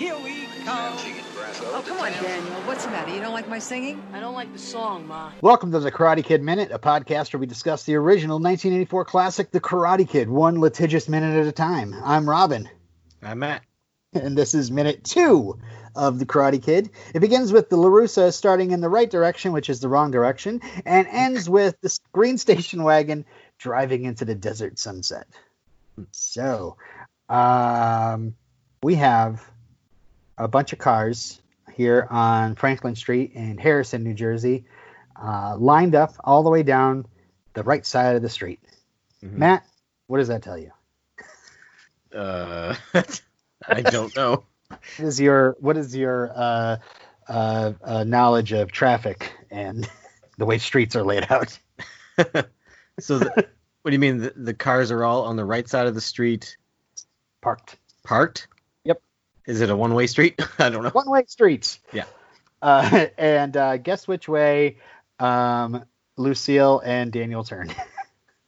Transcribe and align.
Here 0.00 0.16
we 0.16 0.46
come. 0.64 0.96
Oh, 0.96 1.84
come 1.86 1.98
on, 2.00 2.10
Daniel. 2.12 2.54
What's 2.62 2.86
the 2.86 2.90
matter? 2.90 3.12
You 3.14 3.20
don't 3.20 3.34
like 3.34 3.50
my 3.50 3.58
singing? 3.58 4.02
I 4.14 4.20
don't 4.20 4.32
like 4.32 4.50
the 4.50 4.58
song, 4.58 5.06
Ma. 5.06 5.30
Welcome 5.42 5.72
to 5.72 5.78
the 5.78 5.92
Karate 5.92 6.24
Kid 6.24 6.40
Minute, 6.42 6.70
a 6.72 6.78
podcast 6.78 7.34
where 7.34 7.40
we 7.40 7.44
discuss 7.44 7.84
the 7.84 7.96
original 7.96 8.36
1984 8.36 9.04
classic, 9.04 9.50
The 9.50 9.60
Karate 9.60 10.08
Kid, 10.08 10.30
one 10.30 10.58
litigious 10.58 11.06
minute 11.06 11.38
at 11.38 11.46
a 11.46 11.52
time. 11.52 11.94
I'm 12.02 12.26
Robin, 12.26 12.66
I'm 13.22 13.40
Matt. 13.40 13.62
and 14.14 14.38
this 14.38 14.54
is 14.54 14.70
minute 14.70 15.04
two 15.04 15.58
of 15.94 16.18
The 16.18 16.24
Karate 16.24 16.62
Kid. 16.62 16.88
It 17.14 17.20
begins 17.20 17.52
with 17.52 17.68
the 17.68 17.76
LaRusso 17.76 18.32
starting 18.32 18.70
in 18.70 18.80
the 18.80 18.88
right 18.88 19.10
direction, 19.10 19.52
which 19.52 19.68
is 19.68 19.80
the 19.80 19.90
wrong 19.90 20.10
direction, 20.10 20.62
and 20.86 21.08
ends 21.08 21.46
with 21.46 21.78
the 21.82 21.94
green 22.10 22.38
station 22.38 22.84
wagon 22.84 23.26
driving 23.58 24.06
into 24.06 24.24
the 24.24 24.34
desert 24.34 24.78
sunset. 24.78 25.26
So, 26.12 26.78
um, 27.28 28.34
we 28.82 28.94
have 28.94 29.46
a 30.40 30.48
bunch 30.48 30.72
of 30.72 30.78
cars 30.78 31.40
here 31.74 32.06
on 32.10 32.54
Franklin 32.54 32.96
Street 32.96 33.32
in 33.34 33.58
Harrison, 33.58 34.02
New 34.02 34.14
Jersey, 34.14 34.64
uh, 35.20 35.56
lined 35.58 35.94
up 35.94 36.14
all 36.24 36.42
the 36.42 36.50
way 36.50 36.62
down 36.62 37.06
the 37.54 37.62
right 37.62 37.84
side 37.84 38.16
of 38.16 38.22
the 38.22 38.28
street. 38.28 38.60
Mhm. 39.22 39.32
Matt, 39.32 39.66
what 40.06 40.18
does 40.18 40.28
that 40.28 40.42
tell 40.42 40.58
you? 40.58 40.70
Uh, 42.14 42.74
I 43.68 43.82
don't 43.82 44.14
know. 44.16 44.44
What 44.68 45.06
is 45.06 45.20
your 45.20 45.56
what 45.60 45.76
is 45.76 45.94
your 45.94 46.32
uh, 46.34 46.76
uh, 47.28 47.72
uh, 47.82 48.04
knowledge 48.04 48.52
of 48.52 48.72
traffic 48.72 49.32
and 49.50 49.88
the 50.38 50.46
way 50.46 50.58
streets 50.58 50.96
are 50.96 51.04
laid 51.04 51.26
out? 51.30 51.58
so, 52.98 53.18
the, 53.18 53.48
what 53.82 53.90
do 53.90 53.92
you 53.92 53.98
mean? 53.98 54.18
The, 54.18 54.32
the 54.36 54.54
cars 54.54 54.90
are 54.90 55.04
all 55.04 55.24
on 55.24 55.36
the 55.36 55.44
right 55.44 55.68
side 55.68 55.86
of 55.86 55.94
the 55.94 56.00
street, 56.00 56.56
Parked 57.42 57.76
parked? 58.04 58.48
Is 59.46 59.60
it 59.60 59.70
a 59.70 59.76
one-way 59.76 60.06
street? 60.06 60.40
I 60.58 60.70
don't 60.70 60.82
know. 60.82 60.90
one 60.90 61.10
way 61.10 61.24
streets. 61.26 61.80
Yeah. 61.92 62.04
Uh, 62.62 63.06
and 63.18 63.56
uh, 63.56 63.76
guess 63.78 64.06
which 64.06 64.28
way 64.28 64.76
um, 65.18 65.84
Lucille 66.16 66.80
and 66.84 67.12
Daniel 67.12 67.44
turn? 67.44 67.72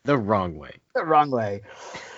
The 0.04 0.18
wrong 0.18 0.56
way. 0.56 0.72
the 0.96 1.04
wrong 1.04 1.30
way. 1.30 1.62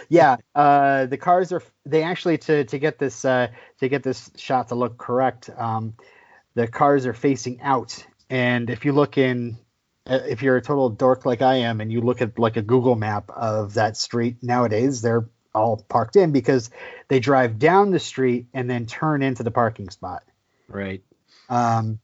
Yeah, 0.08 0.36
uh, 0.54 1.04
the 1.04 1.18
cars 1.18 1.52
are. 1.52 1.62
They 1.84 2.02
actually 2.02 2.38
to 2.38 2.64
to 2.64 2.78
get 2.78 2.98
this 2.98 3.26
uh, 3.26 3.48
to 3.80 3.88
get 3.90 4.02
this 4.02 4.30
shot 4.36 4.68
to 4.68 4.74
look 4.74 4.96
correct. 4.96 5.50
Um, 5.54 5.94
the 6.54 6.66
cars 6.66 7.04
are 7.04 7.12
facing 7.12 7.60
out, 7.60 8.02
and 8.30 8.70
if 8.70 8.86
you 8.86 8.92
look 8.92 9.18
in, 9.18 9.58
uh, 10.06 10.20
if 10.26 10.40
you're 10.40 10.56
a 10.56 10.62
total 10.62 10.88
dork 10.88 11.26
like 11.26 11.42
I 11.42 11.56
am, 11.56 11.82
and 11.82 11.92
you 11.92 12.00
look 12.00 12.22
at 12.22 12.38
like 12.38 12.56
a 12.56 12.62
Google 12.62 12.94
map 12.94 13.28
of 13.28 13.74
that 13.74 13.98
street 13.98 14.38
nowadays, 14.42 15.02
they're 15.02 15.28
all 15.54 15.84
parked 15.88 16.16
in 16.16 16.32
because 16.32 16.70
they 17.08 17.20
drive 17.20 17.58
down 17.58 17.90
the 17.90 17.98
street 17.98 18.46
and 18.54 18.68
then 18.68 18.86
turn 18.86 19.22
into 19.22 19.42
the 19.42 19.50
parking 19.50 19.88
spot. 19.90 20.22
Right. 20.68 21.02
Um, 21.48 21.98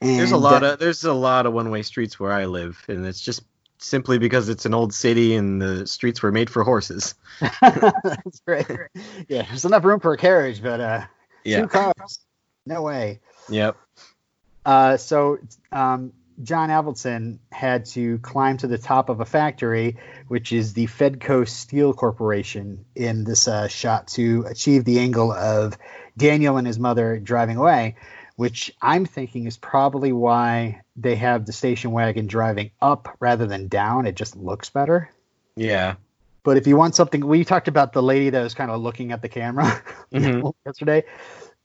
and 0.00 0.18
There's 0.18 0.32
a 0.32 0.36
lot 0.36 0.62
uh, 0.62 0.72
of 0.72 0.78
there's 0.78 1.04
a 1.04 1.12
lot 1.12 1.46
of 1.46 1.54
one-way 1.54 1.82
streets 1.82 2.20
where 2.20 2.32
I 2.32 2.44
live, 2.44 2.84
and 2.88 3.06
it's 3.06 3.20
just 3.20 3.42
simply 3.78 4.18
because 4.18 4.48
it's 4.48 4.66
an 4.66 4.74
old 4.74 4.92
city 4.92 5.34
and 5.34 5.60
the 5.60 5.86
streets 5.86 6.22
were 6.22 6.32
made 6.32 6.50
for 6.50 6.64
horses. 6.64 7.14
That's 7.60 8.42
right. 8.46 8.66
Yeah, 9.28 9.42
there's 9.42 9.64
enough 9.64 9.84
room 9.84 10.00
for 10.00 10.12
a 10.12 10.18
carriage, 10.18 10.62
but 10.62 10.80
uh, 10.80 11.04
two 11.44 11.68
cars, 11.68 12.18
no 12.66 12.82
way. 12.82 13.20
Yep. 13.48 13.76
Uh, 14.64 14.96
so 14.96 15.38
um, 15.72 16.12
John 16.42 16.68
Avildsen 16.68 17.38
had 17.50 17.86
to 17.86 18.18
climb 18.18 18.58
to 18.58 18.66
the 18.66 18.78
top 18.78 19.08
of 19.08 19.20
a 19.20 19.24
factory, 19.24 19.96
which 20.28 20.52
is 20.52 20.74
the 20.74 20.86
Fedco 20.86 21.44
Steel 21.48 21.92
Corporation, 21.94 22.84
in 22.94 23.24
this 23.24 23.48
uh, 23.48 23.68
shot 23.68 24.08
to 24.08 24.44
achieve 24.48 24.84
the 24.84 24.98
angle 24.98 25.32
of 25.32 25.76
Daniel 26.16 26.56
and 26.56 26.66
his 26.66 26.78
mother 26.78 27.18
driving 27.18 27.56
away, 27.56 27.96
which 28.36 28.72
I'm 28.82 29.06
thinking 29.06 29.46
is 29.46 29.56
probably 29.56 30.12
why 30.12 30.82
they 30.96 31.16
have 31.16 31.46
the 31.46 31.52
station 31.52 31.90
wagon 31.92 32.26
driving 32.26 32.70
up 32.82 33.16
rather 33.18 33.46
than 33.46 33.68
down. 33.68 34.06
It 34.06 34.14
just 34.16 34.36
looks 34.36 34.68
better. 34.70 35.10
Yeah. 35.56 35.94
But 36.42 36.58
if 36.58 36.66
you 36.66 36.76
want 36.76 36.94
something, 36.94 37.26
we 37.26 37.44
talked 37.44 37.66
about 37.66 37.92
the 37.92 38.02
lady 38.02 38.30
that 38.30 38.42
was 38.42 38.54
kind 38.54 38.70
of 38.70 38.80
looking 38.80 39.10
at 39.10 39.20
the 39.22 39.28
camera 39.28 39.82
Mhm. 40.12 40.52
yesterday. 40.66 41.04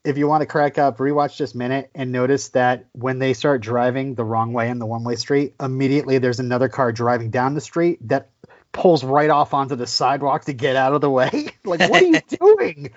If 0.04 0.18
you 0.18 0.28
want 0.28 0.42
to 0.42 0.48
crack 0.48 0.78
up, 0.78 0.98
rewatch 0.98 1.38
this 1.38 1.54
minute 1.54 1.92
and 1.94 2.12
notice 2.12 2.50
that 2.50 2.86
when 2.94 3.20
they 3.20 3.34
start 3.34 3.62
driving 3.62 4.16
the 4.16 4.24
wrong 4.24 4.52
way 4.52 4.70
in 4.70 4.80
the 4.80 4.86
one 4.86 5.04
way 5.04 5.16
street, 5.16 5.54
immediately 5.60 6.18
there's 6.18 6.40
another 6.40 6.70
car 6.70 6.92
driving 6.92 7.30
down 7.30 7.54
the 7.54 7.62
street 7.62 8.00
that 8.08 8.32
pulls 8.72 9.04
right 9.04 9.30
off 9.30 9.54
onto 9.54 9.76
the 9.76 9.86
sidewalk 9.86 10.46
to 10.46 10.54
get 10.54 10.76
out 10.76 10.94
of 10.94 11.02
the 11.02 11.10
way. 11.10 11.30
like, 11.66 11.82
what 11.82 12.02
are 12.02 12.06
you 12.06 12.22
doing? 12.40 12.92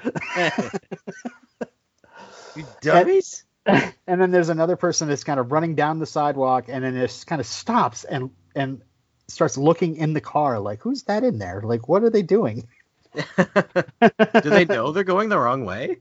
You 2.56 2.64
dummies. 2.80 3.44
and 3.66 4.20
then 4.20 4.30
there's 4.30 4.50
another 4.50 4.76
person 4.76 5.08
that's 5.08 5.24
kind 5.24 5.40
of 5.40 5.50
running 5.50 5.74
down 5.74 5.98
the 5.98 6.06
sidewalk 6.06 6.66
and 6.68 6.84
then 6.84 6.94
just 6.94 7.26
kind 7.26 7.40
of 7.40 7.46
stops 7.46 8.04
and 8.04 8.30
and 8.54 8.82
starts 9.26 9.56
looking 9.56 9.96
in 9.96 10.12
the 10.12 10.20
car 10.20 10.60
like 10.60 10.82
who's 10.82 11.04
that 11.04 11.24
in 11.24 11.38
there 11.38 11.62
like 11.64 11.88
what 11.88 12.02
are 12.02 12.10
they 12.10 12.20
doing 12.20 12.68
Do 14.42 14.50
they 14.50 14.64
know 14.68 14.92
they're 14.92 15.04
going 15.04 15.28
the 15.28 15.38
wrong 15.38 15.64
way? 15.64 15.98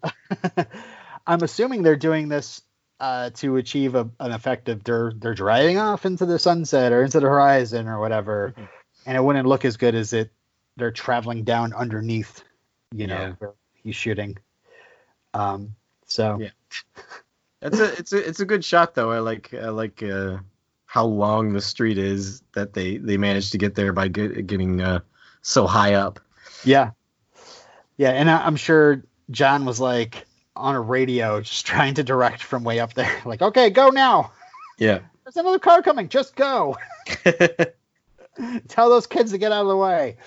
I'm 1.28 1.42
assuming 1.42 1.84
they're 1.84 1.96
doing 1.96 2.28
this 2.30 2.62
uh, 3.00 3.30
to 3.36 3.58
achieve 3.58 3.96
a, 3.96 4.10
an 4.20 4.32
effect 4.32 4.70
of 4.70 4.84
they're 4.84 5.12
they're 5.16 5.34
driving 5.34 5.78
off 5.78 6.06
into 6.06 6.26
the 6.26 6.40
sunset 6.40 6.92
or 6.92 7.04
into 7.04 7.20
the 7.20 7.28
horizon 7.28 7.88
or 7.88 8.00
whatever, 8.00 8.54
Mhm. 8.58 8.68
and 9.06 9.18
it 9.18 9.24
wouldn't 9.24 9.48
look 9.48 9.66
as 9.66 9.78
good 9.78 9.96
as 9.96 10.14
it 10.14 10.32
they're 10.78 10.92
traveling 10.92 11.44
down 11.44 11.74
underneath, 11.74 12.44
you 12.92 13.08
know, 13.08 13.20
Yeah. 13.20 13.32
where 13.40 13.54
he's 13.84 13.96
shooting. 13.96 14.38
Um, 15.34 15.76
so 16.08 16.40
Yeah. 16.40 16.50
That's 17.62 17.80
a 17.80 17.94
it's 17.98 18.14
a 18.14 18.28
it's 18.30 18.40
a 18.42 18.46
good 18.46 18.66
shot 18.66 18.94
though. 18.96 19.12
I 19.12 19.20
like 19.20 19.54
I 19.54 19.70
like 19.70 20.04
uh, 20.04 20.38
how 20.86 21.06
long 21.06 21.54
the 21.54 21.62
street 21.62 21.98
is 21.98 22.42
that 22.56 22.74
they 22.74 22.98
they 22.98 23.18
managed 23.18 23.54
to 23.54 23.58
get 23.58 23.76
there 23.76 23.94
by 23.94 24.10
get, 24.10 24.46
getting 24.48 24.82
uh, 24.82 25.00
so 25.42 25.66
high 25.66 25.94
up. 25.94 26.20
yeah, 26.66 26.92
yeah, 27.98 28.12
and 28.12 28.30
I, 28.30 28.46
I'm 28.46 28.56
sure 28.56 29.04
John 29.32 29.66
was 29.66 29.80
like 29.80 30.26
on 30.56 30.76
a 30.76 30.82
radio 30.82 31.42
just 31.42 31.66
trying 31.66 31.96
to 31.96 32.04
direct 32.04 32.44
from 32.44 32.64
way 32.64 32.80
up 32.80 32.94
there, 32.94 33.22
like, 33.26 33.42
okay, 33.42 33.70
go 33.70 33.90
now. 33.90 34.32
Yeah. 34.78 35.00
There's 35.24 35.38
another 35.38 35.60
car 35.60 35.82
coming. 35.82 36.10
Just 36.10 36.36
go. 36.36 36.78
Tell 38.68 38.90
those 38.90 39.08
kids 39.08 39.32
to 39.32 39.38
get 39.38 39.52
out 39.52 39.62
of 39.62 39.68
the 39.68 39.78
way. 39.78 40.18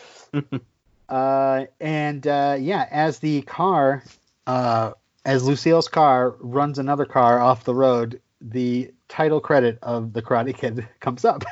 uh, 1.09 1.67
and 1.81 2.27
uh, 2.27 2.57
yeah, 2.59 2.89
as 2.91 3.19
the 3.19 3.43
car, 3.43 4.03
uh, 4.47 4.93
as 5.27 5.45
Lucille's 5.45 5.89
car 5.89 6.37
runs 6.41 6.79
another 6.79 7.05
car 7.05 7.41
off 7.41 7.65
the 7.65 7.75
road, 7.75 8.23
the 8.41 8.91
title 9.09 9.41
credit 9.41 9.79
of 9.83 10.13
the 10.13 10.23
Karate 10.23 10.57
Kid 10.57 10.89
comes 11.01 11.25
up. 11.25 11.45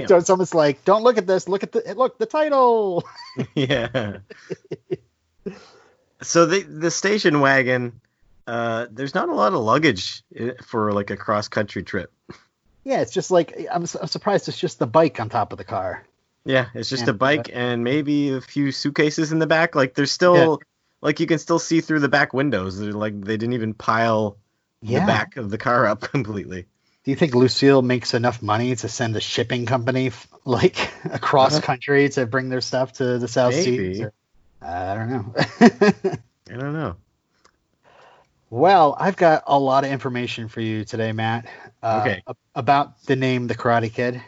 Damn. 0.00 0.08
so 0.08 0.16
it's 0.16 0.30
almost 0.30 0.54
like, 0.54 0.84
don't 0.84 1.02
look 1.02 1.18
at 1.18 1.26
this. 1.26 1.48
Look 1.48 1.62
at 1.62 1.72
the 1.72 1.94
look 1.96 2.18
the 2.18 2.26
title. 2.26 3.04
yeah. 3.54 4.18
so 6.22 6.46
the 6.46 6.62
the 6.62 6.90
station 6.90 7.40
wagon, 7.40 8.00
uh, 8.46 8.86
there's 8.90 9.14
not 9.14 9.28
a 9.28 9.34
lot 9.34 9.52
of 9.52 9.60
luggage 9.60 10.22
for 10.66 10.92
like 10.92 11.10
a 11.10 11.16
cross 11.16 11.48
country 11.48 11.82
trip. 11.82 12.12
Yeah, 12.84 13.00
it's 13.00 13.12
just 13.12 13.30
like 13.30 13.56
I'm, 13.70 13.82
I'm 14.00 14.06
surprised 14.08 14.48
it's 14.48 14.58
just 14.58 14.78
the 14.78 14.86
bike 14.86 15.20
on 15.20 15.28
top 15.28 15.52
of 15.52 15.58
the 15.58 15.64
car. 15.64 16.04
Yeah, 16.44 16.66
it's 16.74 16.88
just 16.88 17.04
Yeah. 17.04 17.10
a 17.10 17.14
bike 17.14 17.50
and 17.52 17.84
maybe 17.84 18.30
a 18.30 18.40
few 18.40 18.72
suitcases 18.72 19.30
in 19.32 19.38
the 19.38 19.46
back. 19.46 19.74
Like 19.76 19.94
there's 19.94 20.10
still 20.10 20.60
like 21.00 21.20
you 21.20 21.26
can 21.26 21.38
still 21.38 21.58
see 21.60 21.80
through 21.80 22.00
the 22.00 22.08
back 22.08 22.32
windows. 22.34 22.78
They're 22.78 22.92
like 22.92 23.20
they 23.20 23.36
didn't 23.36 23.52
even 23.54 23.74
pile 23.74 24.36
Yeah. 24.80 25.00
the 25.00 25.06
back 25.06 25.36
of 25.36 25.50
the 25.50 25.58
car 25.58 25.86
up 25.86 26.00
completely. 26.12 26.66
Do 27.04 27.10
you 27.10 27.16
think 27.16 27.34
Lucille 27.34 27.82
makes 27.82 28.14
enough 28.14 28.40
money 28.42 28.76
to 28.76 28.88
send 28.88 29.16
a 29.16 29.20
shipping 29.20 29.66
company 29.66 30.12
like 30.44 30.76
across 31.04 31.54
Uh-huh. 31.54 31.62
country 31.66 32.08
to 32.10 32.26
bring 32.26 32.48
their 32.48 32.60
stuff 32.60 32.92
to 32.94 33.18
the 33.18 33.28
South 33.28 33.54
Maybe. 33.54 33.94
Seas? 33.94 34.00
or- 34.02 34.12
I 34.64 34.94
don't 34.94 35.10
know. 35.10 35.34
I 35.60 36.56
don't 36.56 36.72
know. 36.74 36.94
well, 38.50 38.96
I've 38.98 39.16
got 39.16 39.44
a 39.46 39.58
lot 39.58 39.84
of 39.84 39.90
information 39.90 40.48
for 40.48 40.60
you 40.60 40.84
today, 40.84 41.12
Matt. 41.12 41.46
Uh, 41.82 42.00
Okay. 42.04 42.22
About 42.54 43.02
the 43.04 43.16
name 43.16 43.46
The 43.48 43.54
Karate 43.54 43.92
Kid. 43.92 44.22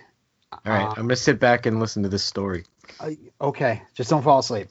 All 0.53 0.61
right, 0.73 0.85
Uh, 0.87 0.91
I'm 0.97 1.03
gonna 1.05 1.17
sit 1.17 1.39
back 1.39 1.67
and 1.67 1.79
listen 1.81 2.03
to 2.05 2.09
this 2.09 2.25
story. 2.25 2.65
Uh, 2.99 3.11
okay, 3.41 3.83
just 3.95 4.09
don't 4.11 4.23
fall 4.23 4.39
asleep. 4.39 4.69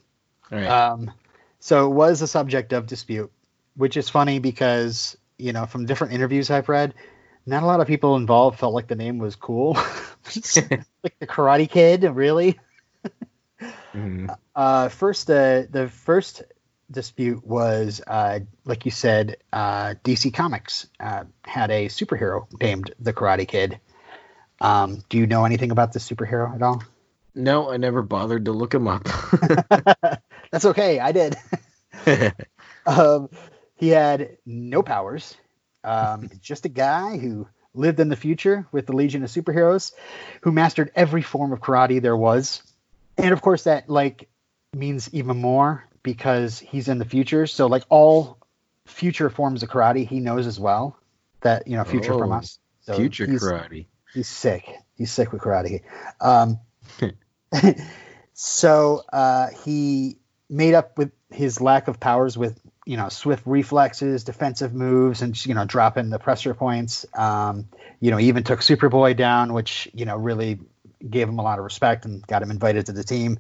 All 0.52 0.58
right. 0.58 0.68
Um, 0.68 1.12
so 1.60 1.90
it 1.90 1.94
was 1.94 2.22
a 2.22 2.28
subject 2.28 2.74
of 2.74 2.88
dispute, 2.88 3.32
which 3.76 3.96
is 3.96 4.10
funny 4.10 4.40
because 4.40 5.16
you 5.38 5.54
know 5.54 5.66
from 5.66 5.86
different 5.86 6.14
interviews 6.14 6.50
I've 6.50 6.68
read, 6.70 6.94
not 7.46 7.64
a 7.64 7.66
lot 7.66 7.80
of 7.82 7.88
people 7.88 8.16
involved 8.16 8.60
felt 8.60 8.74
like 8.74 8.88
the 8.88 8.96
name 8.96 9.18
was 9.18 9.36
cool. 9.36 9.74
like 11.04 11.20
the 11.20 11.28
Karate 11.28 11.70
Kid, 11.70 12.04
really. 12.04 12.60
Mhm. 13.94 14.36
Uh, 14.56 14.90
first, 14.90 15.30
uh, 15.30 15.64
the 15.70 15.88
first 15.90 16.44
dispute 16.90 17.46
was, 17.46 18.02
uh, 18.06 18.40
like 18.66 18.86
you 18.86 18.92
said, 18.92 19.38
uh, 19.52 19.96
DC 20.04 20.34
Comics 20.34 20.88
uh, 21.00 21.24
had 21.44 21.72
a 21.72 21.88
superhero 21.88 22.48
named 22.60 22.94
the 23.00 23.14
Karate 23.14 23.48
Kid. 23.48 23.80
Um, 24.62 25.04
do 25.10 25.18
you 25.18 25.28
know 25.28 25.46
anything 25.46 25.72
about 25.72 25.94
this 25.94 26.08
superhero 26.10 26.54
at 26.56 26.62
all? 26.62 26.84
No, 27.36 27.72
I 27.72 27.78
never 27.78 28.02
bothered 28.02 28.46
to 28.46 28.52
look 28.52 28.74
him 28.74 28.88
up. 28.88 29.08
That's 30.52 30.66
okay. 30.66 31.00
I 31.00 31.12
did. 31.12 31.36
um, 32.86 33.30
he 33.76 33.90
had 33.90 34.38
no 34.46 34.84
powers, 34.84 35.36
um, 35.84 36.30
just 36.42 36.66
a 36.66 36.70
guy 36.70 37.18
who 37.18 37.48
lived 37.74 38.00
in 38.00 38.10
the 38.10 38.16
future 38.16 38.68
with 38.72 38.86
the 38.86 38.94
Legion 38.94 39.24
of 39.24 39.30
Superheroes, 39.30 39.94
who 40.42 40.52
mastered 40.52 40.92
every 40.96 41.22
form 41.22 41.52
of 41.54 41.60
karate 41.60 42.02
there 42.02 42.18
was, 42.18 42.62
and 43.18 43.32
of 43.34 43.42
course 43.42 43.64
that 43.64 43.90
like 43.90 44.30
means 44.76 45.10
even 45.14 45.38
more 45.38 45.88
because 46.04 46.60
he's 46.60 46.88
in 46.88 46.98
the 46.98 47.06
future. 47.06 47.48
So 47.48 47.68
like 47.68 47.84
all 47.90 48.38
future 48.86 49.30
forms 49.30 49.64
of 49.64 49.70
karate, 49.70 50.08
he 50.08 50.20
knows 50.20 50.48
as 50.48 50.60
well. 50.60 50.98
That 51.42 51.68
you 51.68 51.76
know, 51.78 51.84
future 51.84 52.18
from 52.18 52.32
Oh, 52.32 52.36
us. 52.36 52.60
So 52.82 52.96
Future 52.96 53.26
he's- 53.26 53.44
karate. 53.44 53.88
He's 54.14 54.28
sick. 54.28 54.70
He's 54.96 55.12
sick 55.12 55.32
with 55.34 55.42
karate. 55.42 55.82
Um, 56.22 56.60
so 58.34 59.04
uh, 59.12 59.48
he 59.66 60.18
made 60.50 60.74
up 60.74 60.98
with 60.98 61.12
his 61.32 61.60
lack 61.62 61.88
of 61.88 62.00
powers 62.00 62.38
with 62.38 62.60
you 62.86 62.98
know 62.98 63.10
swift 63.10 63.44
reflexes, 63.46 64.24
defensive 64.24 64.74
moves, 64.74 65.22
and 65.22 65.46
you 65.46 65.54
know 65.54 65.66
dropping 65.66 66.10
the 66.10 66.20
pressure 66.20 66.54
points. 66.54 67.06
Um, 67.14 67.68
you 68.00 68.12
know, 68.12 68.18
he 68.18 68.28
even 68.28 68.44
took 68.44 68.60
Superboy 68.60 69.16
down, 69.16 69.54
which 69.54 69.88
you 69.94 70.06
know 70.06 70.18
really 70.18 70.60
gave 71.10 71.28
him 71.28 71.40
a 71.40 71.42
lot 71.42 71.60
of 71.60 71.64
respect 71.64 72.06
and 72.06 72.26
got 72.28 72.42
him 72.42 72.52
invited 72.52 72.86
to 72.88 72.92
the 72.92 73.04
team. 73.04 73.40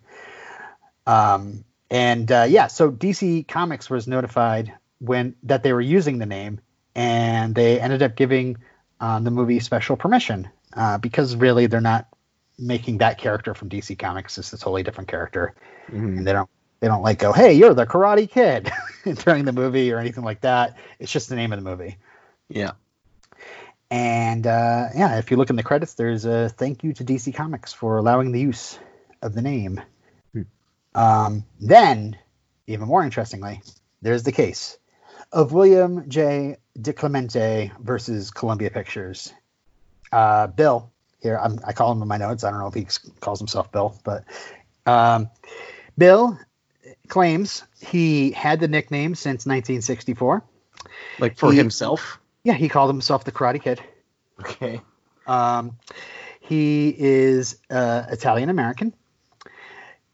Um, 1.05 1.65
and 1.89 2.31
uh, 2.31 2.45
yeah, 2.47 2.67
so 2.67 2.91
DC 2.91 3.47
Comics 3.47 3.89
was 3.89 4.07
notified 4.07 4.73
when 4.99 5.35
that 5.43 5.63
they 5.63 5.73
were 5.73 5.81
using 5.81 6.17
the 6.17 6.25
name, 6.25 6.61
and 6.95 7.53
they 7.53 7.79
ended 7.79 8.01
up 8.01 8.15
giving 8.15 8.57
um, 8.99 9.23
the 9.23 9.31
movie 9.31 9.59
special 9.59 9.97
permission 9.97 10.49
uh, 10.75 10.97
because 10.97 11.35
really 11.35 11.67
they're 11.67 11.81
not 11.81 12.07
making 12.57 12.99
that 12.99 13.17
character 13.17 13.53
from 13.53 13.69
DC 13.69 13.97
Comics. 13.99 14.37
It's 14.37 14.53
a 14.53 14.57
totally 14.57 14.83
different 14.83 15.09
character, 15.09 15.55
Mhm. 15.89 16.17
and 16.17 16.27
they 16.27 16.33
don't 16.33 16.49
they 16.83 16.89
don't 16.89 17.01
like 17.01 17.19
go, 17.19 17.31
hey, 17.31 17.53
you're 17.53 17.73
the 17.73 17.85
Karate 17.85 18.29
Kid 18.29 18.69
during 19.23 19.45
the 19.45 19.53
movie 19.53 19.93
or 19.93 19.99
anything 19.99 20.25
like 20.25 20.41
that. 20.41 20.75
It's 20.99 21.13
just 21.13 21.29
the 21.29 21.35
name 21.37 21.53
of 21.53 21.63
the 21.63 21.69
movie. 21.69 21.95
Yeah. 22.49 22.71
And 23.89 24.45
uh, 24.45 24.87
yeah, 24.93 25.17
if 25.17 25.31
you 25.31 25.37
look 25.37 25.49
in 25.49 25.55
the 25.55 25.63
credits, 25.63 25.93
there's 25.93 26.25
a 26.25 26.49
thank 26.49 26.83
you 26.83 26.91
to 26.91 27.05
DC 27.05 27.33
Comics 27.33 27.71
for 27.71 27.99
allowing 27.99 28.33
the 28.33 28.41
use 28.41 28.77
of 29.21 29.33
the 29.33 29.41
name. 29.41 29.79
Hmm. 30.33 30.41
Um, 30.93 31.45
then, 31.61 32.17
even 32.67 32.89
more 32.89 33.01
interestingly, 33.01 33.61
there's 34.01 34.23
the 34.23 34.33
case 34.33 34.77
of 35.31 35.53
William 35.53 36.09
J. 36.09 36.57
DiClemente 36.77 37.71
versus 37.79 38.29
Columbia 38.29 38.71
Pictures. 38.71 39.31
Uh, 40.11 40.47
Bill, 40.47 40.91
here, 41.21 41.39
I'm, 41.41 41.59
I 41.65 41.71
call 41.71 41.93
him 41.93 42.01
in 42.01 42.09
my 42.09 42.17
notes. 42.17 42.43
I 42.43 42.49
don't 42.49 42.59
know 42.59 42.67
if 42.67 42.73
he 42.73 42.87
calls 43.21 43.39
himself 43.39 43.71
Bill, 43.71 43.97
but 44.03 44.25
um, 44.85 45.29
Bill 45.97 46.37
claims 47.13 47.63
he 47.79 48.31
had 48.31 48.59
the 48.59 48.67
nickname 48.67 49.13
since 49.13 49.45
1964. 49.45 50.43
Like 51.19 51.37
for 51.37 51.51
He- 51.51 51.57
himself. 51.57 52.19
Yeah, 52.43 52.53
he 52.55 52.67
called 52.69 52.89
himself 52.89 53.23
the 53.23 53.31
Karate 53.31 53.61
Kid. 53.61 53.79
Okay. 54.39 54.81
Um, 55.27 55.77
he 56.41 56.93
is 56.97 57.57
uh, 57.69 58.03
Italian 58.09 58.49
American. 58.49 58.93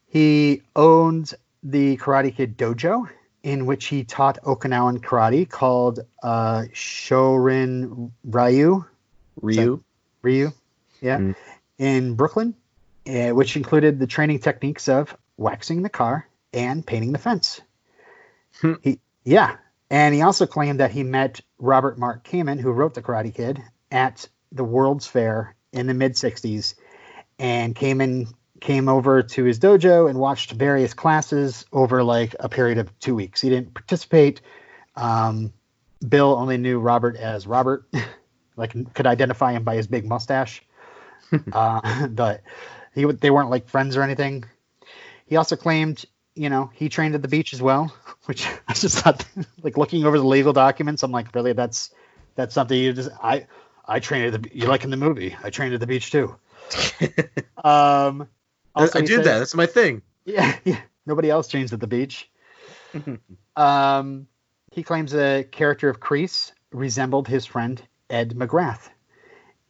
He 0.07 0.62
owns 0.75 1.34
the 1.63 1.98
Karate 1.98 2.36
Kid 2.36 2.57
dojo, 2.57 3.10
in 3.44 3.66
which 3.66 3.86
he 3.86 4.04
taught 4.04 4.38
Okinawan 4.44 5.00
karate 5.00 5.48
called 5.50 6.02
uh, 6.22 6.63
Shorin 6.74 8.12
Ryu. 8.25 8.84
Ryu. 9.42 9.81
Ryu, 10.22 10.52
yeah, 11.02 11.18
Mm. 11.19 11.36
in 11.78 12.16
Brooklyn, 12.16 12.54
uh, 13.07 13.30
which 13.30 13.56
included 13.56 14.00
the 14.00 14.07
training 14.07 14.40
techniques 14.40 14.90
of 14.90 15.16
waxing 15.38 15.81
the 15.81 15.90
car 15.90 16.28
and 16.54 16.86
painting 16.86 17.12
the 17.12 17.19
fence. 17.19 17.62
Hmm. 18.62 18.74
he, 18.81 19.00
yeah, 19.24 19.57
and 19.90 20.13
he 20.13 20.22
also 20.22 20.46
claimed 20.46 20.80
that 20.80 20.92
he 20.92 21.04
met 21.04 21.42
Robert 21.57 21.98
Mark 21.98 22.24
Kamen, 22.24 22.60
who 22.60 22.72
wrote 22.72 22.94
The 22.94 23.01
Karate 23.01 23.34
Kid, 23.34 23.62
at 23.92 24.28
the 24.51 24.63
World's 24.63 25.07
Fair 25.07 25.56
in 25.72 25.88
the 25.88 25.94
mid 25.94 26.13
'60s, 26.13 26.75
and 27.38 27.75
Kamen 27.75 28.34
came 28.60 28.90
over 28.90 29.24
to 29.24 29.44
his 29.44 29.60
dojo 29.60 30.10
and 30.10 30.19
watched 30.19 30.51
various 30.51 30.94
classes 30.94 31.66
over 31.72 32.04
like 32.04 32.36
a 32.40 32.50
period 32.50 32.78
of 32.78 32.98
two 33.00 33.16
weeks. 33.16 33.42
He 33.42 33.50
didn't 33.50 33.74
participate. 33.74 34.42
Um, 34.95 35.54
Bill 36.07 36.36
only 36.36 36.57
knew 36.57 36.80
Robert 36.80 37.16
as 37.16 37.48
Robert, 37.48 37.86
like 38.56 38.94
could 38.94 39.07
identify 39.07 39.54
him 39.54 39.63
by 39.63 39.75
his 39.75 39.88
big 39.88 40.06
mustache. 40.06 40.62
uh, 41.54 42.07
but 42.10 42.42
he 42.94 43.06
they 43.06 43.30
weren't 43.30 43.50
like 43.50 43.69
friends 43.69 43.98
or 43.98 44.04
anything. 44.04 44.45
He 45.25 45.36
also 45.36 45.56
claimed, 45.56 46.06
you 46.36 46.50
know, 46.50 46.70
he 46.74 46.90
trained 46.90 47.16
at 47.16 47.22
the 47.22 47.28
beach 47.28 47.54
as 47.54 47.62
well, 47.62 47.94
which 48.26 48.48
I 48.68 48.74
just 48.74 49.00
thought, 49.00 49.26
like 49.64 49.78
looking 49.78 50.06
over 50.06 50.18
the 50.18 50.26
legal 50.26 50.54
documents, 50.54 51.04
I'm 51.04 51.12
like, 51.12 51.34
really, 51.36 51.54
that's 51.54 51.92
that's 52.36 52.54
something 52.54 52.78
you 52.78 52.94
just 52.94 53.10
I 53.22 53.48
I 53.86 54.00
trained 54.00 54.34
at 54.34 54.42
the 54.44 54.50
you 54.58 54.68
like 54.68 54.84
in 54.84 54.90
the 54.90 54.98
movie, 54.98 55.36
I 55.44 55.50
trained 55.50 55.74
at 55.74 55.80
the 55.80 55.88
beach 55.88 56.12
too. 56.12 56.36
Um, 57.64 58.28
I 58.76 58.86
do 58.86 59.08
said- 59.08 59.26
that. 59.26 59.40
That's 59.40 59.56
my 59.56 59.66
thing. 59.66 60.02
yeah, 60.26 60.58
yeah. 60.64 60.80
Nobody 61.06 61.30
else 61.30 61.48
trains 61.48 61.74
at 61.74 61.80
the 61.80 61.88
beach. 61.88 62.30
um, 63.56 64.28
he 64.72 64.84
claims 64.84 65.12
the 65.12 65.48
character 65.52 65.90
of 65.90 66.00
Kreese 66.00 66.52
resembled 66.72 67.28
his 67.28 67.46
friend 67.46 67.81
Ed 68.10 68.36
McGrath. 68.36 68.90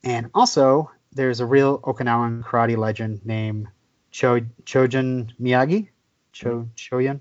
And 0.04 0.30
also, 0.34 0.92
there's 1.14 1.40
a 1.40 1.46
real 1.46 1.80
Okinawan 1.80 2.44
karate 2.44 2.78
legend 2.78 3.26
named 3.26 3.68
Cho 4.12 4.42
Chojun 4.66 5.32
Miyagi. 5.42 5.90
Cho 6.32 6.70
Choyun. 6.76 7.20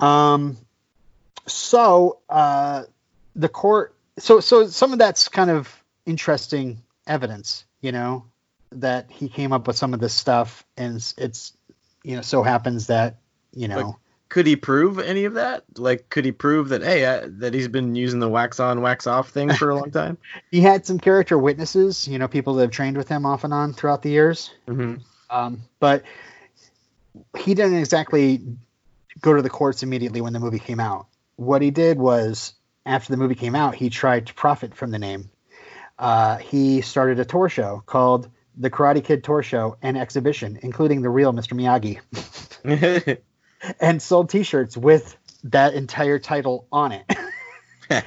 Um, 0.00 0.56
so 1.46 2.20
uh, 2.28 2.84
the 3.34 3.48
court. 3.48 3.94
So 4.18 4.40
so 4.40 4.66
some 4.66 4.92
of 4.92 4.98
that's 4.98 5.28
kind 5.28 5.50
of 5.50 5.82
interesting 6.06 6.82
evidence, 7.06 7.64
you 7.80 7.92
know, 7.92 8.26
that 8.72 9.10
he 9.10 9.28
came 9.28 9.52
up 9.52 9.66
with 9.66 9.76
some 9.76 9.94
of 9.94 10.00
this 10.00 10.12
stuff, 10.12 10.64
and 10.76 10.96
it's, 10.96 11.14
it's 11.16 11.52
you 12.02 12.16
know 12.16 12.22
so 12.22 12.42
happens 12.42 12.88
that 12.88 13.18
you 13.52 13.68
know 13.68 13.76
Like- 13.76 13.94
Could 14.28 14.46
he 14.46 14.56
prove 14.56 14.98
any 14.98 15.24
of 15.24 15.34
that? 15.34 15.64
Like, 15.76 16.10
could 16.10 16.24
he 16.24 16.32
prove 16.32 16.68
that 16.70 16.82
hey, 16.82 17.04
uh, 17.04 17.28
that 17.38 17.54
he's 17.54 17.68
been 17.68 17.94
using 17.94 18.20
the 18.20 18.28
wax 18.28 18.60
on, 18.60 18.82
wax 18.82 19.06
off 19.06 19.30
thing 19.30 19.52
for 19.54 19.70
a 19.70 19.74
long 19.74 19.90
time? 19.90 20.18
he 20.50 20.60
had 20.60 20.84
some 20.84 20.98
character 20.98 21.38
witnesses, 21.38 22.06
you 22.06 22.18
know, 22.18 22.28
people 22.28 22.54
that 22.54 22.62
have 22.62 22.70
trained 22.70 22.96
with 22.96 23.08
him 23.08 23.24
off 23.24 23.44
and 23.44 23.54
on 23.54 23.72
throughout 23.72 24.02
the 24.02 24.10
years. 24.10 24.50
mm-hmm. 24.66 24.96
Um, 25.30 25.62
but 25.78 26.04
he 27.38 27.54
didn't 27.54 27.78
exactly 27.78 28.42
go 29.20 29.34
to 29.34 29.42
the 29.42 29.50
courts 29.50 29.82
immediately 29.82 30.20
when 30.20 30.32
the 30.32 30.40
movie 30.40 30.58
came 30.58 30.80
out. 30.80 31.06
What 31.36 31.62
he 31.62 31.70
did 31.70 31.98
was, 31.98 32.54
after 32.86 33.12
the 33.12 33.16
movie 33.16 33.34
came 33.34 33.54
out, 33.54 33.74
he 33.74 33.90
tried 33.90 34.26
to 34.26 34.34
profit 34.34 34.74
from 34.74 34.90
the 34.90 34.98
name. 34.98 35.30
Uh, 35.98 36.36
he 36.36 36.80
started 36.80 37.18
a 37.18 37.24
tour 37.24 37.48
show 37.48 37.82
called 37.84 38.30
the 38.56 38.70
Karate 38.70 39.02
Kid 39.02 39.24
Tour 39.24 39.42
Show 39.42 39.76
and 39.82 39.96
Exhibition, 39.96 40.58
including 40.62 41.02
the 41.02 41.10
real 41.10 41.32
Mr. 41.32 41.54
Miyagi, 41.54 42.00
and 43.80 44.02
sold 44.02 44.30
T-shirts 44.30 44.76
with 44.76 45.16
that 45.44 45.74
entire 45.74 46.18
title 46.18 46.66
on 46.72 46.92
it. 46.92 47.14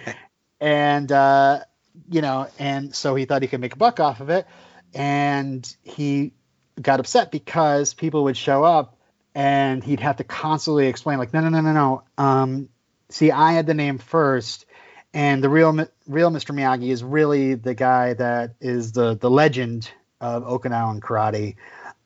and 0.59 1.11
uh, 1.11 1.61
you 2.09 2.21
know, 2.21 2.47
and 2.59 2.93
so 2.93 3.15
he 3.15 3.25
thought 3.25 3.41
he 3.41 3.47
could 3.47 3.61
make 3.61 3.73
a 3.73 3.77
buck 3.77 3.99
off 3.99 4.19
of 4.19 4.29
it, 4.29 4.45
and 4.93 5.75
he 5.83 6.33
got 6.81 6.99
upset 6.99 7.31
because 7.31 7.93
people 7.93 8.25
would 8.25 8.37
show 8.37 8.63
up 8.63 8.97
and 9.33 9.83
he'd 9.83 9.99
have 9.99 10.17
to 10.17 10.23
constantly 10.23 10.87
explain, 10.87 11.17
like, 11.17 11.33
no, 11.33 11.41
no, 11.41 11.49
no, 11.49 11.61
no, 11.61 11.73
no. 11.73 12.03
Um, 12.17 12.69
see, 13.09 13.31
I 13.31 13.53
had 13.53 13.65
the 13.65 13.73
name 13.73 13.97
first, 13.97 14.65
and 15.13 15.43
the 15.43 15.49
real 15.49 15.71
real 16.07 16.31
Mr. 16.31 16.55
Miyagi 16.55 16.89
is 16.89 17.03
really 17.03 17.55
the 17.55 17.73
guy 17.73 18.13
that 18.13 18.55
is 18.59 18.91
the 18.91 19.15
the 19.15 19.29
legend 19.29 19.91
of 20.19 20.43
Okinawan 20.43 20.99
karate. 20.99 21.55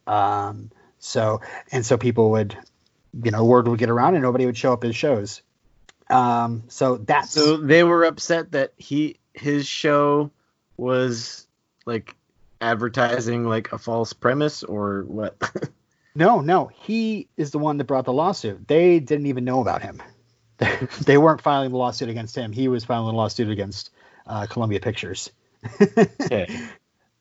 Um, 0.07 0.71
so 0.99 1.41
and 1.71 1.85
so 1.85 1.97
people 1.97 2.31
would, 2.31 2.57
you 3.23 3.31
know, 3.31 3.43
word 3.45 3.67
would 3.67 3.79
get 3.79 3.89
around 3.89 4.15
and 4.15 4.23
nobody 4.23 4.45
would 4.45 4.57
show 4.57 4.73
up 4.73 4.83
his 4.83 4.95
shows. 4.95 5.41
Um, 6.09 6.63
so 6.67 6.97
that's 6.97 7.31
so 7.31 7.57
they 7.57 7.83
were 7.83 8.05
upset 8.05 8.51
that 8.51 8.73
he 8.77 9.17
his 9.33 9.67
show 9.67 10.31
was 10.77 11.47
like 11.85 12.15
advertising 12.61 13.45
like 13.45 13.71
a 13.71 13.77
false 13.77 14.13
premise 14.13 14.63
or 14.63 15.03
what? 15.07 15.37
No, 16.15 16.39
no, 16.39 16.71
he 16.73 17.27
is 17.35 17.51
the 17.51 17.59
one 17.59 17.77
that 17.77 17.83
brought 17.83 18.05
the 18.05 18.13
lawsuit. 18.13 18.65
They 18.69 19.01
didn't 19.01 19.25
even 19.25 19.43
know 19.43 19.59
about 19.59 19.81
him. 19.81 20.01
they 21.01 21.17
weren't 21.17 21.41
filing 21.41 21.71
the 21.71 21.77
lawsuit 21.77 22.07
against 22.07 22.35
him. 22.35 22.53
He 22.53 22.69
was 22.69 22.85
filing 22.85 23.07
the 23.07 23.17
lawsuit 23.17 23.49
against 23.49 23.89
uh, 24.25 24.47
Columbia 24.47 24.79
Pictures, 24.79 25.29
okay. 26.21 26.47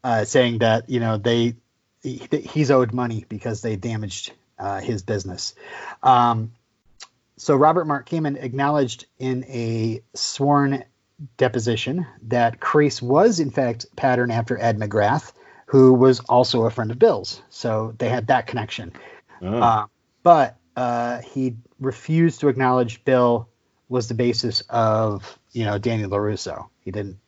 uh, 0.04 0.24
saying 0.24 0.58
that 0.58 0.88
you 0.88 1.00
know 1.00 1.16
they 1.16 1.56
he, 2.04 2.24
he's 2.30 2.70
owed 2.70 2.94
money 2.94 3.26
because 3.28 3.62
they 3.62 3.74
damaged 3.74 4.32
uh, 4.60 4.80
his 4.80 5.02
business. 5.02 5.56
Um, 6.00 6.52
so 7.36 7.56
Robert 7.56 7.86
Mark 7.86 8.08
Kamen 8.08 8.40
acknowledged 8.40 9.06
in 9.18 9.42
a 9.44 10.02
sworn 10.14 10.84
deposition 11.36 12.06
that 12.22 12.60
Kreese 12.60 13.02
was 13.02 13.40
in 13.40 13.50
fact 13.50 13.86
patterned 13.96 14.32
after 14.32 14.60
Ed 14.60 14.78
McGrath, 14.78 15.32
who 15.66 15.94
was 15.94 16.20
also 16.20 16.64
a 16.64 16.70
friend 16.70 16.90
of 16.90 16.98
Bill's. 16.98 17.42
So 17.50 17.94
they 17.98 18.08
had 18.08 18.28
that 18.28 18.46
connection. 18.46 18.92
Oh. 19.42 19.58
Uh, 19.58 19.86
but 20.22 20.56
uh, 20.76 21.20
he 21.20 21.56
refused 21.80 22.40
to 22.40 22.48
acknowledge 22.48 23.04
Bill 23.04 23.48
was 23.88 24.08
the 24.08 24.14
basis 24.14 24.62
of 24.68 25.38
you 25.52 25.64
know 25.64 25.78
Danny 25.78 26.04
Larusso. 26.04 26.68
He 26.80 26.90
didn't. 26.90 27.18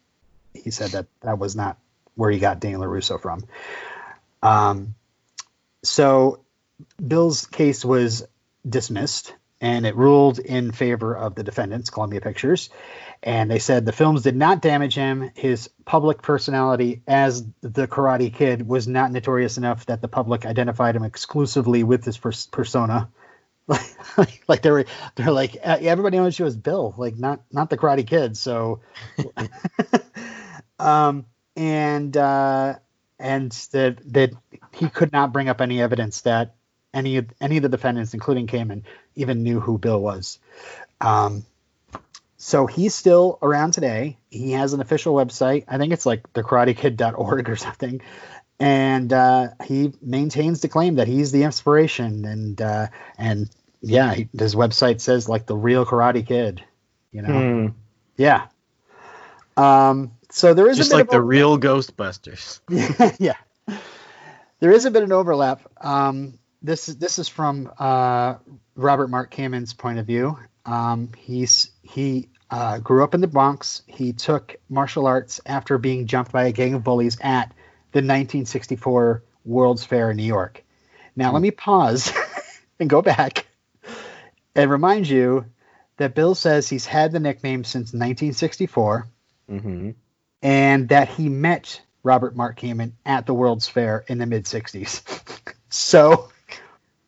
He 0.54 0.70
said 0.70 0.90
that 0.90 1.06
that 1.20 1.38
was 1.38 1.54
not 1.54 1.78
where 2.14 2.30
he 2.30 2.38
got 2.38 2.60
Danny 2.60 2.76
Larusso 2.76 3.20
from. 3.20 3.44
Um, 4.42 4.94
so 5.82 6.40
Bill's 7.04 7.46
case 7.46 7.84
was 7.84 8.26
dismissed 8.68 9.34
and 9.60 9.86
it 9.86 9.96
ruled 9.96 10.38
in 10.38 10.72
favor 10.72 11.14
of 11.14 11.34
the 11.34 11.42
defendants, 11.42 11.90
Columbia 11.90 12.20
Pictures. 12.20 12.70
And 13.22 13.50
they 13.50 13.58
said 13.58 13.84
the 13.84 13.92
films 13.92 14.22
did 14.22 14.36
not 14.36 14.62
damage 14.62 14.94
him. 14.94 15.30
His 15.34 15.68
public 15.84 16.22
personality 16.22 17.02
as 17.06 17.44
the 17.60 17.88
Karate 17.88 18.32
Kid 18.32 18.66
was 18.66 18.86
not 18.86 19.12
notorious 19.12 19.58
enough 19.58 19.86
that 19.86 20.00
the 20.00 20.08
public 20.08 20.46
identified 20.46 20.96
him 20.96 21.02
exclusively 21.02 21.82
with 21.82 22.04
his 22.04 22.18
pers- 22.18 22.46
persona. 22.46 23.08
like, 24.16 24.44
like 24.46 24.62
they 24.62 24.70
were, 24.70 24.84
they're 25.16 25.32
like 25.32 25.56
everybody 25.56 26.18
knows 26.18 26.38
you 26.38 26.46
as 26.46 26.56
Bill, 26.56 26.94
like 26.96 27.18
not 27.18 27.42
not 27.50 27.68
the 27.68 27.76
Karate 27.76 28.06
Kid. 28.06 28.36
So, 28.36 28.80
um, 30.78 31.26
and 31.56 32.16
uh, 32.16 32.74
and 33.18 33.50
that 33.72 33.96
that 34.12 34.30
he 34.72 34.88
could 34.88 35.12
not 35.12 35.32
bring 35.32 35.48
up 35.48 35.60
any 35.60 35.82
evidence 35.82 36.20
that 36.22 36.54
any 36.94 37.16
of 37.16 37.26
any 37.40 37.56
of 37.56 37.62
the 37.62 37.68
defendants, 37.68 38.14
including 38.14 38.46
Kamen, 38.46 38.82
even 39.14 39.42
knew 39.42 39.60
who 39.60 39.78
Bill 39.78 40.00
was. 40.00 40.38
Um, 41.00 41.44
so 42.46 42.68
he's 42.68 42.94
still 42.94 43.40
around 43.42 43.72
today. 43.72 44.18
He 44.30 44.52
has 44.52 44.72
an 44.72 44.80
official 44.80 45.16
website. 45.16 45.64
I 45.66 45.78
think 45.78 45.92
it's 45.92 46.06
like 46.06 46.32
thekaratekid.org 46.32 47.50
or 47.50 47.56
something. 47.56 48.00
And 48.60 49.12
uh, 49.12 49.48
he 49.64 49.92
maintains 50.00 50.60
the 50.60 50.68
claim 50.68 50.94
that 50.94 51.08
he's 51.08 51.32
the 51.32 51.42
inspiration. 51.42 52.24
And 52.24 52.62
uh, 52.62 52.86
and 53.18 53.50
yeah, 53.80 54.14
he, 54.14 54.28
his 54.38 54.54
website 54.54 55.00
says 55.00 55.28
like 55.28 55.46
the 55.46 55.56
real 55.56 55.84
Karate 55.84 56.24
Kid. 56.24 56.62
You 57.10 57.22
know, 57.22 57.32
Hmm. 57.32 57.66
yeah. 58.16 58.46
Um, 59.56 60.12
so 60.30 60.54
there 60.54 60.68
is 60.68 60.76
Just 60.76 60.92
a 60.92 60.94
bit 60.94 60.98
like 60.98 61.10
the 61.10 61.16
over- 61.16 61.26
real 61.26 61.58
Ghostbusters. 61.58 62.60
yeah. 63.18 63.34
There 64.60 64.70
is 64.70 64.84
a 64.84 64.92
bit 64.92 65.02
of 65.02 65.08
an 65.08 65.12
overlap. 65.14 65.62
Um, 65.80 66.38
this 66.62 66.86
this 66.86 67.18
is 67.18 67.26
from 67.28 67.72
uh, 67.76 68.36
Robert 68.76 69.08
Mark 69.08 69.32
Kamen's 69.34 69.74
point 69.74 69.98
of 69.98 70.06
view. 70.06 70.38
Um, 70.64 71.10
he's 71.18 71.70
he 71.82 72.28
uh, 72.50 72.78
grew 72.78 73.02
up 73.04 73.14
in 73.14 73.20
the 73.20 73.26
Bronx. 73.26 73.82
He 73.86 74.12
took 74.12 74.56
martial 74.68 75.06
arts 75.06 75.40
after 75.46 75.78
being 75.78 76.06
jumped 76.06 76.32
by 76.32 76.44
a 76.44 76.52
gang 76.52 76.74
of 76.74 76.84
bullies 76.84 77.18
at 77.20 77.48
the 77.92 77.98
1964 77.98 79.22
World's 79.44 79.84
Fair 79.84 80.10
in 80.10 80.16
New 80.16 80.22
York. 80.24 80.62
Now 81.14 81.32
let 81.32 81.42
me 81.42 81.50
pause 81.50 82.12
and 82.80 82.90
go 82.90 83.02
back 83.02 83.46
and 84.54 84.70
remind 84.70 85.08
you 85.08 85.46
that 85.96 86.14
Bill 86.14 86.34
says 86.34 86.68
he's 86.68 86.84
had 86.86 87.12
the 87.12 87.20
nickname 87.20 87.64
since 87.64 87.86
1964 87.92 89.08
hmm 89.48 89.90
and 90.42 90.90
that 90.90 91.08
he 91.08 91.28
met 91.28 91.80
Robert 92.02 92.36
Mark 92.36 92.60
Kamen 92.60 92.92
at 93.04 93.26
the 93.26 93.34
World's 93.34 93.66
Fair 93.66 94.04
in 94.06 94.18
the 94.18 94.26
mid 94.26 94.44
60s. 94.44 95.02
so, 95.70 96.28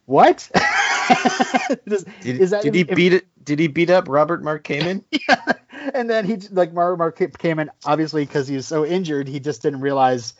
what? 0.07 0.50
Does- 1.87 2.04
Did, 2.23 2.40
is 2.40 2.50
that 2.50 2.62
did 2.62 2.75
he 2.75 2.85
beat 2.85 3.12
it? 3.12 3.26
Did 3.49 3.61
he 3.61 3.67
beat 3.67 3.88
up 3.88 4.09
Robert 4.09 4.43
Mark 4.43 4.62
Kamen? 4.62 5.05
and 5.95 6.11
then 6.11 6.26
he 6.26 6.37
like 6.50 6.69
Robert 6.75 6.99
Mark 6.99 7.17
Kamen, 7.17 7.71
obviously 7.83 8.26
because 8.26 8.47
he 8.47 8.57
was 8.57 8.67
so 8.67 8.85
injured, 8.85 9.26
he 9.26 9.40
just 9.40 9.62
didn't 9.62 9.81
realize 9.81 10.35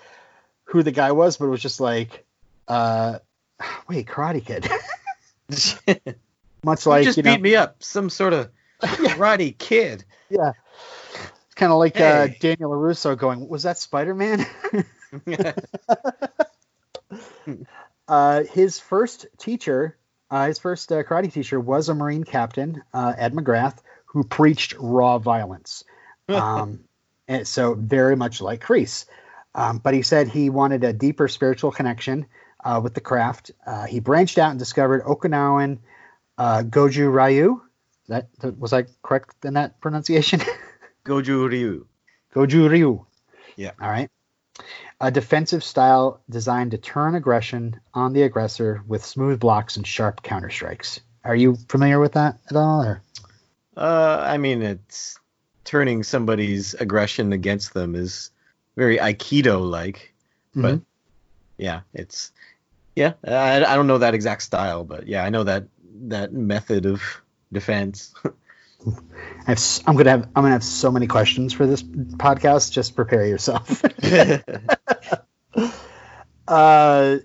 who 0.65 0.83
the 0.83 0.93
guy 0.93 1.13
was, 1.13 1.39
but 1.39 1.47
it 1.47 1.49
was 1.49 1.63
just 1.63 1.81
like, 1.81 2.27
uh, 2.69 3.19
wait, 3.89 4.07
Karate 4.07 4.45
Kid. 4.45 4.69
Much 6.63 6.85
you 6.85 6.91
like 6.91 7.05
just 7.05 7.17
you 7.17 7.23
know, 7.23 7.33
beat 7.33 7.41
me 7.41 7.57
up. 7.57 7.83
Some 7.83 8.11
sort 8.11 8.35
of 8.35 8.51
karate 8.83 9.57
kid. 9.57 10.05
yeah, 10.29 10.53
it's 11.47 11.55
kind 11.55 11.73
of 11.73 11.79
like 11.79 11.99
uh, 11.99 12.29
Daniel 12.41 12.73
Larusso 12.73 13.17
going, 13.17 13.49
was 13.49 13.63
that 13.63 13.79
Spider 13.79 14.15
Man? 14.15 14.45
Uh, 18.09 18.45
his 18.45 18.81
first 18.81 19.27
teacher, 19.37 19.98
uh, 19.98 19.98
his 20.31 20.59
first 20.59 20.91
uh, 20.93 21.03
karate 21.03 21.33
teacher, 21.33 21.59
was 21.59 21.89
a 21.89 21.95
Marine 21.95 22.25
captain, 22.25 22.83
uh, 22.93 23.15
Ed 23.17 23.35
McGrath, 23.35 23.79
who 24.07 24.25
preached 24.25 24.75
raw 24.79 25.19
violence. 25.19 25.85
Um, 26.29 26.81
and 27.27 27.49
so 27.49 27.75
very 27.75 28.15
much 28.15 28.43
like 28.43 28.63
Kreese. 28.63 29.07
Um, 29.55 29.79
but 29.79 29.95
he 29.95 30.03
said 30.03 30.29
he 30.29 30.51
wanted 30.51 30.85
a 30.85 30.93
deeper 30.93 31.27
spiritual 31.27 31.73
connection 31.73 32.27
uh, 32.63 32.81
with 32.83 32.93
the 32.93 33.01
craft. 33.01 33.51
Uh, 33.67 33.87
he 33.87 34.01
branched 34.01 34.37
out 34.37 34.51
and 34.51 34.59
discovered 34.59 35.05
Okinawan 35.05 35.79
uh, 36.37 36.63
Goju 36.65 37.13
Ryu. 37.13 37.63
That 38.09 38.29
was 38.59 38.73
I 38.73 38.85
correct 39.03 39.45
in 39.45 39.55
that 39.55 39.81
pronunciation? 39.81 40.41
Goju 41.05 41.51
Ryu. 41.51 41.87
Goju 42.35 42.71
Ryu. 42.71 43.07
Yeah. 43.57 43.73
All 43.81 43.91
right. 43.91 44.11
A 45.01 45.11
defensive 45.11 45.63
style 45.63 46.21
designed 46.29 46.73
to 46.73 46.79
turn 46.79 47.15
aggression 47.15 47.81
on 47.95 48.13
the 48.13 48.23
aggressor 48.23 48.83
with 48.87 49.05
smooth 49.05 49.39
blocks 49.39 49.77
and 49.77 49.87
sharp 49.87 50.23
counter 50.23 50.51
strikes. 50.51 51.01
Are 51.25 51.37
you 51.37 51.57
familiar 51.69 52.01
with 52.01 52.13
that 52.13 52.39
at 52.51 52.57
all? 52.57 52.83
Or? 52.83 53.03
Uh, 53.77 54.25
I 54.27 54.39
mean, 54.39 54.63
it's 54.63 55.19
turning 55.65 56.03
somebody's 56.03 56.75
aggression 56.75 57.33
against 57.33 57.75
them 57.75 57.95
is 57.95 58.31
very 58.77 58.99
Aikido-like, 58.99 60.13
but 60.55 60.77
Mhm. 60.77 60.85
yeah, 61.59 61.81
it's 61.95 62.33
yeah. 62.97 63.13
I, 63.25 63.57
I 63.65 63.77
don't 63.77 63.87
know 63.87 63.99
that 63.99 64.15
exact 64.15 64.43
style, 64.43 64.83
but 64.83 65.07
yeah, 65.07 65.23
I 65.25 65.31
know 65.31 65.45
that 65.45 65.65
that 66.09 66.33
method 66.33 66.87
of 66.87 67.03
defense. 67.53 68.15
I 68.87 69.57
I'm 69.87 69.97
gonna 69.97 70.11
have 70.11 70.25
I'm 70.37 70.43
gonna 70.43 70.51
have 70.51 70.65
so 70.65 70.91
many 70.91 71.07
questions 71.07 71.53
for 71.53 71.67
this 71.67 71.83
podcast. 71.83 72.73
Just 72.73 72.95
prepare 72.95 73.27
yourself. 73.27 73.83
uh, 76.49 77.17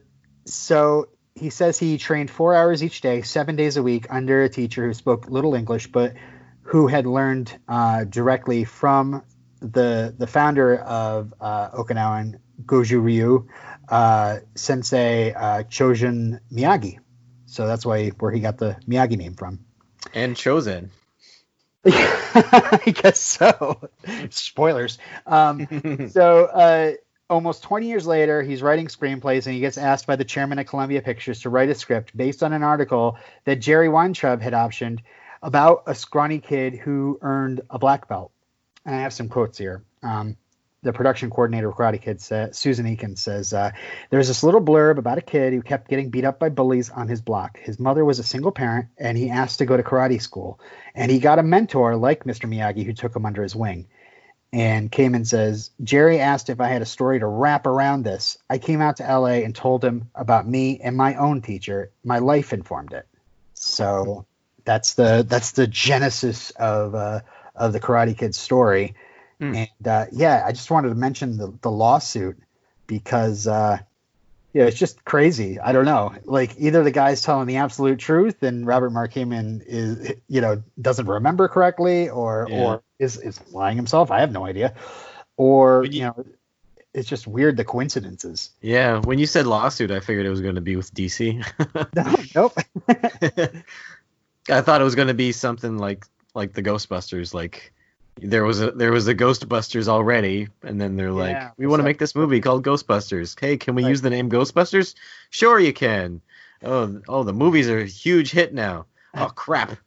so 0.46 1.10
he 1.36 1.50
says 1.50 1.78
he 1.78 1.98
trained 1.98 2.32
four 2.32 2.56
hours 2.56 2.84
each 2.84 3.02
day, 3.02 3.22
seven 3.22 3.56
days 3.56 3.78
a 3.78 3.84
week, 3.84 4.08
under 4.10 4.44
a 4.44 4.50
teacher 4.50 4.86
who 4.86 4.94
spoke 4.94 5.30
little 5.30 5.56
English, 5.56 5.88
but 5.88 6.14
who 6.62 6.88
had 6.88 7.06
learned 7.06 7.56
uh, 7.68 8.06
directly 8.06 8.64
from 8.64 9.24
the 9.60 10.14
the 10.18 10.28
founder 10.28 10.78
of 10.78 11.34
uh, 11.40 11.72
Okinawan 11.72 12.40
Goju 12.66 13.04
Ryu, 13.04 13.48
uh, 13.90 14.40
Sensei 14.56 15.34
uh, 15.34 15.64
Chojun 15.64 16.40
Miyagi. 16.52 17.00
So 17.46 17.68
that's 17.68 17.86
why 17.86 18.10
where 18.10 18.32
he 18.32 18.40
got 18.40 18.58
the 18.58 18.78
Miyagi 18.88 19.18
name 19.18 19.36
from. 19.36 19.60
and 20.14 20.36
Chozen. 20.36 20.90
I 21.86 22.94
guess 22.96 23.20
so. 23.20 23.90
Spoilers. 24.30 24.98
Um, 25.26 26.08
so, 26.12 26.46
uh, 26.46 26.94
almost 27.30 27.64
20 27.64 27.88
years 27.88 28.08
later, 28.08 28.42
he's 28.42 28.62
writing 28.62 28.88
screenplays 28.88 29.46
and 29.46 29.56
he 29.56 29.60
gets 29.60 29.78
asked 29.78 30.08
by 30.08 30.16
the 30.16 30.24
chairman 30.24 30.60
of 30.60 30.68
Columbia 30.68 31.02
Pictures 31.02 31.42
to 31.42 31.50
write 31.50 31.70
a 31.70 31.76
script 31.76 32.16
based 32.16 32.44
on 32.44 32.54
an 32.54 32.64
article 32.64 33.18
that 33.46 33.58
Jerry 33.58 33.90
Weintraub 33.90 34.42
had 34.42 34.54
optioned 34.54 35.00
about 35.42 35.84
a 35.88 35.96
scrawny 35.96 36.40
kid 36.40 36.76
who 36.76 37.20
earned 37.22 37.62
a 37.70 37.78
black 37.78 38.08
belt. 38.08 38.32
And 38.86 38.96
I 38.96 39.00
have 39.00 39.14
some 39.14 39.30
quotes 39.30 39.58
here. 39.58 39.84
Um, 40.02 40.38
the 40.84 40.94
production 40.94 41.30
coordinator 41.30 41.70
of 41.70 41.76
Karate 41.76 42.02
Kid, 42.02 42.22
sa- 42.22 42.52
Susan 42.52 42.86
Eakin, 42.86 43.18
says 43.18 43.54
uh, 43.54 43.72
There's 44.10 44.28
this 44.28 44.44
little 44.44 44.62
blurb 44.62 44.98
about 44.98 45.18
a 45.18 45.22
kid 45.22 45.54
who 45.54 45.62
kept 45.62 45.90
getting 45.90 46.10
beat 46.10 46.26
up 46.26 46.40
by 46.40 46.50
bullies 46.50 46.90
on 46.90 47.08
his 47.08 47.22
block. 47.22 47.58
His 47.60 47.80
mother 47.80 48.06
was 48.06 48.20
a 48.20 48.24
single 48.24 48.52
parent, 48.52 48.88
and 48.98 49.18
he 49.18 49.30
asked 49.30 49.60
to 49.60 49.66
go 49.66 49.78
to 49.78 49.84
karate 49.84 50.22
school. 50.22 50.60
And 50.94 51.12
he 51.12 51.20
got 51.20 51.40
a 51.40 51.44
mentor 51.44 51.96
like 51.96 52.26
Mr. 52.26 52.48
Miyagi 52.48 52.86
who 52.86 52.94
took 52.94 53.16
him 53.16 53.26
under 53.26 53.42
his 53.42 53.56
wing. 53.56 53.88
And 54.52 54.92
Kamen 54.92 55.26
says, 55.26 55.72
Jerry 55.84 56.20
asked 56.20 56.50
if 56.50 56.62
I 56.62 56.68
had 56.68 56.84
a 56.84 56.86
story 56.86 57.18
to 57.20 57.26
wrap 57.26 57.66
around 57.66 58.04
this. 58.04 58.38
I 58.48 58.60
came 58.60 58.82
out 58.82 58.98
to 58.98 59.04
LA 59.04 59.42
and 59.42 59.56
told 59.56 59.84
him 59.84 60.12
about 60.14 60.48
me 60.48 60.80
and 60.80 60.96
my 60.96 61.16
own 61.16 61.42
teacher. 61.42 61.90
My 62.04 62.20
life 62.20 62.54
informed 62.54 62.94
it. 62.94 63.08
So 63.56 64.28
that's 64.64 64.94
the 64.94 65.26
that's 65.28 65.54
the 65.54 65.66
genesis 65.66 66.52
of 66.52 66.94
uh, 66.94 67.22
of 67.56 67.74
the 67.74 67.80
Karate 67.80 68.16
Kid 68.16 68.36
story. 68.36 68.96
Hmm. 69.50 69.56
And 69.56 69.88
uh, 69.88 70.06
yeah, 70.12 70.44
I 70.46 70.52
just 70.52 70.70
wanted 70.72 70.90
to 70.90 70.96
mention 70.96 71.38
the, 71.38 71.54
the 71.62 71.72
lawsuit 71.72 72.38
because 72.88 73.48
uh, 73.48 73.78
yeah, 74.54 74.66
it's 74.66 74.78
just 74.78 75.04
crazy. 75.04 75.60
I 75.60 75.72
don't 75.72 75.86
know. 75.86 76.14
Like 76.26 76.56
either 76.60 76.84
the 76.84 76.92
guy's 76.92 77.22
telling 77.22 77.48
the 77.48 77.58
absolute 77.58 78.00
truth 78.00 78.42
and 78.44 78.66
Robert 78.68 78.92
Mark 78.92 79.14
Kamen 79.14 79.62
is 79.66 80.14
you 80.28 80.42
know 80.42 80.62
doesn't 80.82 81.08
remember 81.08 81.48
correctly 81.48 82.10
or 82.10 82.48
Yeah. 82.50 82.64
or 82.64 82.84
is 83.00 83.18
is 83.18 83.40
lying 83.52 83.76
himself. 83.78 84.12
I 84.12 84.20
have 84.22 84.32
no 84.32 84.46
idea. 84.46 84.74
Or 85.38 85.84
you- 85.86 85.92
you 85.92 86.02
know, 86.04 86.26
it's 86.94 87.10
just 87.10 87.26
weird 87.26 87.58
the 87.58 87.66
coincidences. 87.66 88.52
Yeah, 88.62 89.00
when 89.00 89.18
you 89.18 89.26
said 89.26 89.48
lawsuit, 89.48 89.90
I 89.90 90.00
figured 90.00 90.28
it 90.28 90.30
was 90.30 90.42
going 90.42 90.56
to 90.56 90.62
be 90.62 90.76
with 90.76 90.94
DC. 90.94 91.44
No, 91.96 92.16
nope. 92.36 92.58
I 94.50 94.62
thought 94.62 94.82
it 94.82 94.84
was 94.84 94.96
going 94.96 95.08
to 95.08 95.14
be 95.14 95.32
something 95.32 95.78
like 95.78 96.06
like 96.36 96.54
the 96.54 96.62
Ghostbusters. 96.64 97.34
Like 97.34 97.73
there 98.18 98.44
was 98.44 98.62
a 98.62 98.72
there 98.72 98.92
was 98.92 99.08
a 99.08 99.16
Ghostbusters 99.16 99.88
already, 99.88 100.48
and 100.62 100.80
then 100.80 100.96
they're 100.96 101.12
like, 101.12 101.36
Yeah, 101.36 101.52
we 101.58 101.68
want 101.68 101.80
to 101.80 101.84
make 101.84 101.98
this 102.00 102.16
movie 102.16 102.42
called 102.42 102.64
Ghostbusters. 102.64 103.40
Hey, 103.40 103.58
can 103.58 103.76
we 103.76 103.84
Right. 103.84 103.90
use 103.90 104.02
the 104.02 104.10
name 104.10 104.30
Ghostbusters? 104.30 104.96
Sure, 105.30 105.60
you 105.60 105.74
can. 105.74 106.22
Oh, 106.64 107.02
oh, 107.08 107.24
the 107.24 107.34
movies 107.34 107.68
are 107.70 107.80
a 107.80 107.86
huge 107.86 108.32
hit 108.32 108.54
now. 108.54 108.86
Oh 109.16 109.32
crap! 109.36 109.78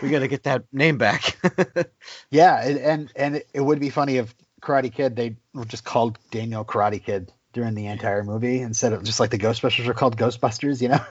we 0.00 0.08
got 0.10 0.20
to 0.20 0.28
get 0.28 0.44
that 0.44 0.64
name 0.72 0.98
back. 0.98 1.36
Yeah, 2.30 2.62
and 2.62 2.78
and, 2.78 3.12
and 3.16 3.36
it, 3.36 3.48
it 3.52 3.60
would 3.60 3.80
be 3.80 3.90
funny 3.90 4.16
if 4.16 4.34
Karate 4.62 4.92
Kid 4.92 5.16
they 5.16 5.36
were 5.52 5.64
just 5.66 5.84
called 5.84 6.18
Daniel 6.30 6.64
Karate 6.64 7.02
Kid 7.02 7.32
during 7.52 7.74
the 7.74 7.86
entire 7.86 8.24
movie 8.24 8.60
instead 8.60 8.92
of 8.94 9.04
just 9.04 9.20
like 9.20 9.30
the 9.30 9.38
Ghostbusters 9.38 9.86
are 9.86 9.92
called 9.94 10.16
Ghostbusters, 10.16 10.80
you 10.80 10.88
know. 10.88 11.04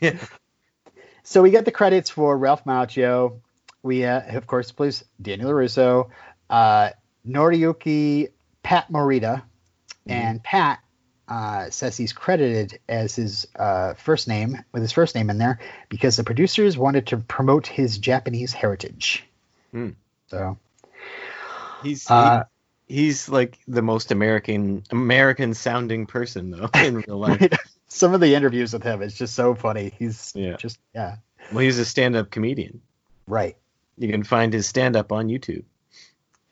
yeah. 0.00 0.18
So 1.26 1.40
we 1.40 1.50
get 1.50 1.64
the 1.64 1.70
credits 1.72 2.10
for 2.10 2.36
Ralph 2.36 2.64
Macchio. 2.66 3.40
We 3.84 4.04
uh, 4.04 4.36
of 4.36 4.46
course 4.48 4.72
plays 4.72 5.04
Daniel 5.22 5.52
Russo, 5.52 6.10
uh, 6.50 6.90
Noriyuki 7.28 8.30
Pat 8.62 8.90
Morita, 8.90 9.42
and 10.06 10.42
Pat 10.42 10.80
uh, 11.28 11.68
says 11.70 11.96
he's 11.96 12.12
credited 12.14 12.80
as 12.88 13.14
his 13.14 13.46
uh, 13.56 13.94
first 13.94 14.26
name 14.26 14.58
with 14.72 14.82
his 14.82 14.90
first 14.92 15.14
name 15.14 15.28
in 15.30 15.38
there 15.38 15.58
because 15.90 16.16
the 16.16 16.24
producers 16.24 16.76
wanted 16.78 17.06
to 17.08 17.18
promote 17.18 17.66
his 17.66 17.98
Japanese 17.98 18.52
heritage. 18.52 19.24
Hmm. 19.70 19.90
So 20.28 20.58
He's 21.82 22.10
Uh, 22.10 22.44
he- 22.88 22.94
he's 22.96 23.28
like 23.28 23.58
the 23.68 23.82
most 23.82 24.10
American 24.12 24.82
American 24.90 25.52
sounding 25.54 26.06
person 26.06 26.50
though 26.50 26.70
in 26.74 26.96
real 26.96 27.18
life. 27.18 27.52
some 27.88 28.14
of 28.14 28.20
the 28.20 28.34
interviews 28.34 28.72
with 28.72 28.82
him 28.82 29.02
is 29.02 29.14
just 29.14 29.34
so 29.34 29.54
funny. 29.54 29.92
He's 29.98 30.32
Yeah. 30.34 30.56
just 30.56 30.78
yeah 30.94 31.16
Well, 31.52 31.60
he's 31.64 31.78
a 31.78 31.84
stand-up 31.84 32.30
comedian. 32.30 32.80
right. 33.26 33.56
You 33.96 34.08
can 34.08 34.24
find 34.24 34.52
his 34.52 34.66
stand-up 34.66 35.12
on 35.12 35.28
YouTube. 35.28 35.64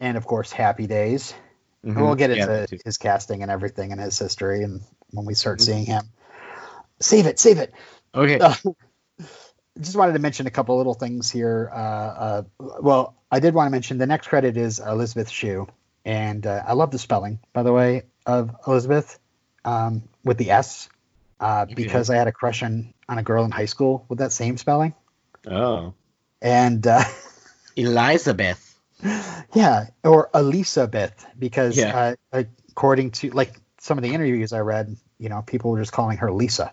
And 0.01 0.17
of 0.17 0.27
course, 0.27 0.53
Happy 0.53 0.87
Days. 0.87 1.35
Mhm. 1.85 1.97
We'll 1.97 2.15
get 2.15 2.31
into 2.31 2.67
too. 2.67 2.79
his 2.85 2.97
casting 2.99 3.43
and 3.43 3.51
everything 3.51 3.93
and 3.93 4.01
his 4.01 4.19
history, 4.19 4.63
and 4.63 4.83
when 5.11 5.27
we 5.27 5.35
start 5.35 5.59
Mhm. 5.59 5.63
seeing 5.63 5.85
him. 5.87 6.03
Save 7.01 7.27
it, 7.27 7.39
save 7.41 7.59
it. 7.59 7.73
Okay. 8.15 8.39
Uh, 8.39 8.55
just 9.81 9.97
wanted 9.97 10.13
to 10.13 10.19
mention 10.19 10.47
a 10.47 10.51
couple 10.51 10.77
little 10.77 10.95
things 10.95 11.31
here. 11.31 11.71
Uh, 11.73 11.77
uh, 11.77 12.43
well, 12.59 13.17
I 13.31 13.41
did 13.41 13.55
want 13.55 13.67
to 13.67 13.71
mention 13.71 13.99
the 13.99 14.07
next 14.07 14.29
credit 14.29 14.57
is 14.57 14.79
Elizabeth 14.79 15.29
Shue, 15.31 15.67
and 16.05 16.47
uh, 16.47 16.63
I 16.67 16.75
love 16.75 16.91
the 16.91 16.99
spelling, 16.99 17.41
by 17.53 17.63
the 17.63 17.73
way, 17.73 18.03
of 18.27 18.55
Elizabeth 18.67 19.19
um, 19.65 20.09
with 20.25 20.39
the 20.39 20.51
S, 20.51 20.89
uh, 21.41 21.65
because 21.65 22.11
I 22.11 22.17
had 22.17 22.29
a 22.29 22.33
crush 22.33 22.63
on 22.63 22.95
on 23.09 23.19
a 23.19 23.23
girl 23.23 23.45
in 23.45 23.51
high 23.51 23.67
school 23.67 24.05
with 24.09 24.19
that 24.19 24.33
same 24.33 24.57
spelling, 24.57 24.95
Oh, 25.51 25.95
and 26.41 26.87
uh, 26.87 27.03
Elizabeth. 27.77 28.69
yeah, 29.55 29.87
or 30.05 30.31
Elizabeth, 30.35 31.27
because 31.39 31.77
Yeah. 31.77 32.15
uh, 32.33 32.43
according 32.71 33.11
to 33.13 33.31
like 33.31 33.53
some 33.79 33.99
of 33.99 34.05
the 34.05 34.15
interviews 34.15 34.53
I 34.53 34.61
read, 34.61 34.97
you 35.19 35.29
know, 35.29 35.43
people 35.43 35.71
were 35.73 35.81
just 35.81 35.93
calling 35.93 36.19
her 36.19 36.33
Lisa. 36.33 36.73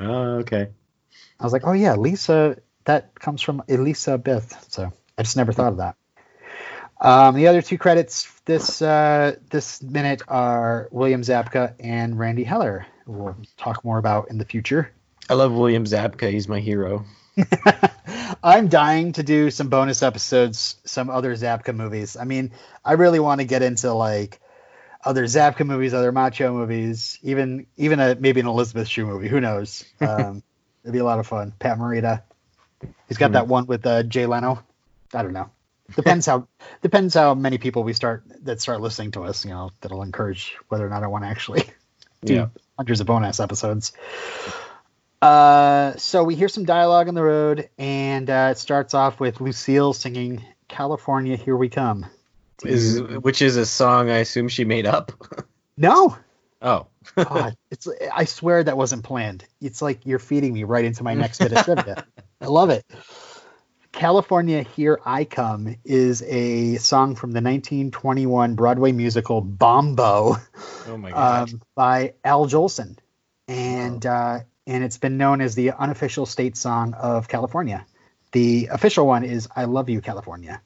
Oh, 0.00 0.38
okay. 0.40 0.68
I 1.40 1.44
was 1.44 1.52
like, 1.52 1.62
oh 1.66 1.72
yeah, 1.72 1.94
Lisa. 1.94 2.56
That 2.84 3.18
comes 3.20 3.42
from 3.42 3.62
Elizabeth. 3.68 4.66
So 4.70 4.92
I 5.16 5.22
just 5.22 5.36
never 5.36 5.52
thought 5.52 5.72
of 5.72 5.76
that. 5.78 5.96
Um, 7.00 7.36
the 7.36 7.46
other 7.46 7.62
two 7.62 7.78
credits 7.78 8.28
this 8.44 8.82
uh, 8.82 9.36
this 9.50 9.82
minute 9.82 10.22
are 10.26 10.88
William 10.90 11.22
Zabka 11.22 11.74
and 11.78 12.18
Randy 12.18 12.44
Heller. 12.44 12.86
We'll 13.06 13.36
talk 13.56 13.84
more 13.84 13.98
about 13.98 14.30
in 14.30 14.38
the 14.38 14.44
future. 14.44 14.90
I 15.30 15.34
love 15.34 15.52
William 15.52 15.84
Zabka. 15.84 16.30
He's 16.30 16.48
my 16.48 16.58
hero. 16.60 17.04
I'm 18.42 18.68
dying 18.68 19.12
to 19.12 19.22
do 19.22 19.50
some 19.50 19.68
bonus 19.68 20.02
episodes, 20.02 20.76
some 20.84 21.10
other 21.10 21.34
Zabka 21.34 21.74
movies. 21.74 22.16
I 22.16 22.24
mean, 22.24 22.52
I 22.84 22.92
really 22.92 23.20
want 23.20 23.40
to 23.40 23.46
get 23.46 23.62
into 23.62 23.92
like 23.92 24.40
other 25.04 25.24
Zabka 25.24 25.66
movies, 25.66 25.94
other 25.94 26.12
Macchio 26.12 26.52
movies, 26.52 27.18
even 27.22 27.66
even 27.76 28.00
a 28.00 28.14
maybe 28.14 28.40
an 28.40 28.46
Elizabeth 28.46 28.88
Shue 28.88 29.06
movie. 29.06 29.28
Who 29.28 29.40
knows? 29.40 29.84
Um, 30.00 30.42
it'd 30.84 30.92
be 30.92 31.00
a 31.00 31.04
lot 31.04 31.18
of 31.18 31.26
fun. 31.26 31.52
Pat 31.58 31.78
Morita. 31.78 32.22
He's 33.08 33.18
got 33.18 33.28
Hmm. 33.28 33.32
that 33.34 33.48
one 33.48 33.66
with 33.66 33.84
uh, 33.86 34.02
Jay 34.04 34.26
Leno. 34.26 34.62
I 35.12 35.22
don't 35.22 35.32
know. 35.32 35.50
Depends 35.96 36.26
how 36.26 36.46
depends 36.82 37.14
how 37.14 37.34
many 37.34 37.58
people 37.58 37.82
we 37.82 37.92
start 37.92 38.22
that 38.44 38.60
start 38.60 38.80
listening 38.80 39.10
to 39.12 39.22
us. 39.24 39.44
You 39.44 39.50
know, 39.52 39.70
that'll 39.80 40.02
encourage 40.02 40.56
whether 40.68 40.86
or 40.86 40.90
not 40.90 41.02
I 41.02 41.06
want 41.08 41.24
to 41.24 41.28
actually 41.28 41.64
do 42.24 42.34
Yeah. 42.34 42.46
hundreds 42.76 43.00
of 43.00 43.06
bonus 43.06 43.40
episodes. 43.40 43.92
Uh, 45.20 45.96
so 45.96 46.22
we 46.24 46.34
hear 46.34 46.48
some 46.48 46.64
dialogue 46.64 47.08
on 47.08 47.14
the 47.14 47.22
road, 47.22 47.68
and 47.78 48.28
uh, 48.30 48.48
it 48.52 48.58
starts 48.58 48.94
off 48.94 49.18
with 49.20 49.40
Lucille 49.40 49.92
singing 49.92 50.44
"California, 50.68 51.36
Here 51.36 51.56
We 51.56 51.68
Come." 51.68 52.06
Is 52.64 53.00
which 53.00 53.40
is 53.42 53.56
a 53.56 53.66
song 53.66 54.10
I 54.10 54.18
assume 54.18 54.48
she 54.48 54.64
made 54.64 54.86
up. 54.86 55.12
No, 55.80 56.16
Oh. 56.60 56.86
God, 57.16 57.56
it's 57.70 57.88
I 58.12 58.24
swear 58.24 58.62
that 58.64 58.76
wasn't 58.76 59.04
planned. 59.04 59.44
It's 59.60 59.80
like 59.80 60.04
you're 60.04 60.18
feeding 60.18 60.52
me 60.52 60.64
right 60.64 60.84
into 60.84 61.02
my 61.02 61.14
next 61.14 61.38
bit 61.38 61.52
of 61.52 61.64
trivia. 61.64 62.04
I 62.40 62.46
love 62.46 62.70
it. 62.70 62.84
California, 63.92 64.62
Here 64.62 65.00
I 65.04 65.24
Come 65.24 65.76
is 65.84 66.22
a 66.22 66.76
song 66.76 67.14
from 67.14 67.30
the 67.30 67.40
1921 67.40 68.54
Broadway 68.54 68.92
musical 68.92 69.40
Bombo. 69.40 70.36
Oh 70.86 70.96
my 70.96 71.10
god. 71.10 71.52
um, 71.52 71.62
by 71.74 72.14
Al 72.24 72.46
Jolson, 72.46 72.98
and 73.46 74.04
uh, 74.04 74.40
and 74.68 74.84
it's 74.84 74.98
been 74.98 75.16
known 75.16 75.40
as 75.40 75.54
the 75.54 75.72
unofficial 75.72 76.26
state 76.26 76.56
song 76.56 76.94
of 76.94 77.26
California. 77.26 77.84
The 78.32 78.68
official 78.70 79.06
one 79.06 79.24
is 79.24 79.48
"I 79.56 79.64
Love 79.64 79.88
You, 79.88 80.00
California," 80.02 80.60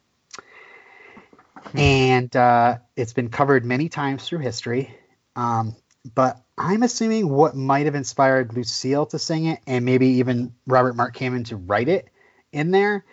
and 1.74 2.34
uh, 2.34 2.78
it's 2.96 3.12
been 3.12 3.30
covered 3.30 3.64
many 3.64 3.88
times 3.88 4.26
through 4.26 4.40
history. 4.40 4.94
Um, 5.36 5.76
but 6.14 6.42
I'm 6.58 6.82
assuming 6.82 7.28
what 7.28 7.54
might 7.54 7.86
have 7.86 7.94
inspired 7.94 8.54
Lucille 8.54 9.06
to 9.06 9.18
sing 9.20 9.46
it, 9.46 9.60
and 9.68 9.84
maybe 9.84 10.06
even 10.18 10.52
Robert 10.66 10.96
Mark 10.96 11.16
Kamen 11.16 11.46
to 11.46 11.56
write 11.56 11.88
it 11.88 12.08
in 12.50 12.72
there, 12.72 13.04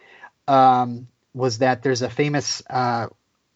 um, 0.48 1.08
was 1.36 1.60
that 1.60 1.84
there's 1.84 2.02
a 2.02 2.10
famous. 2.10 2.64
Uh, 2.68 3.08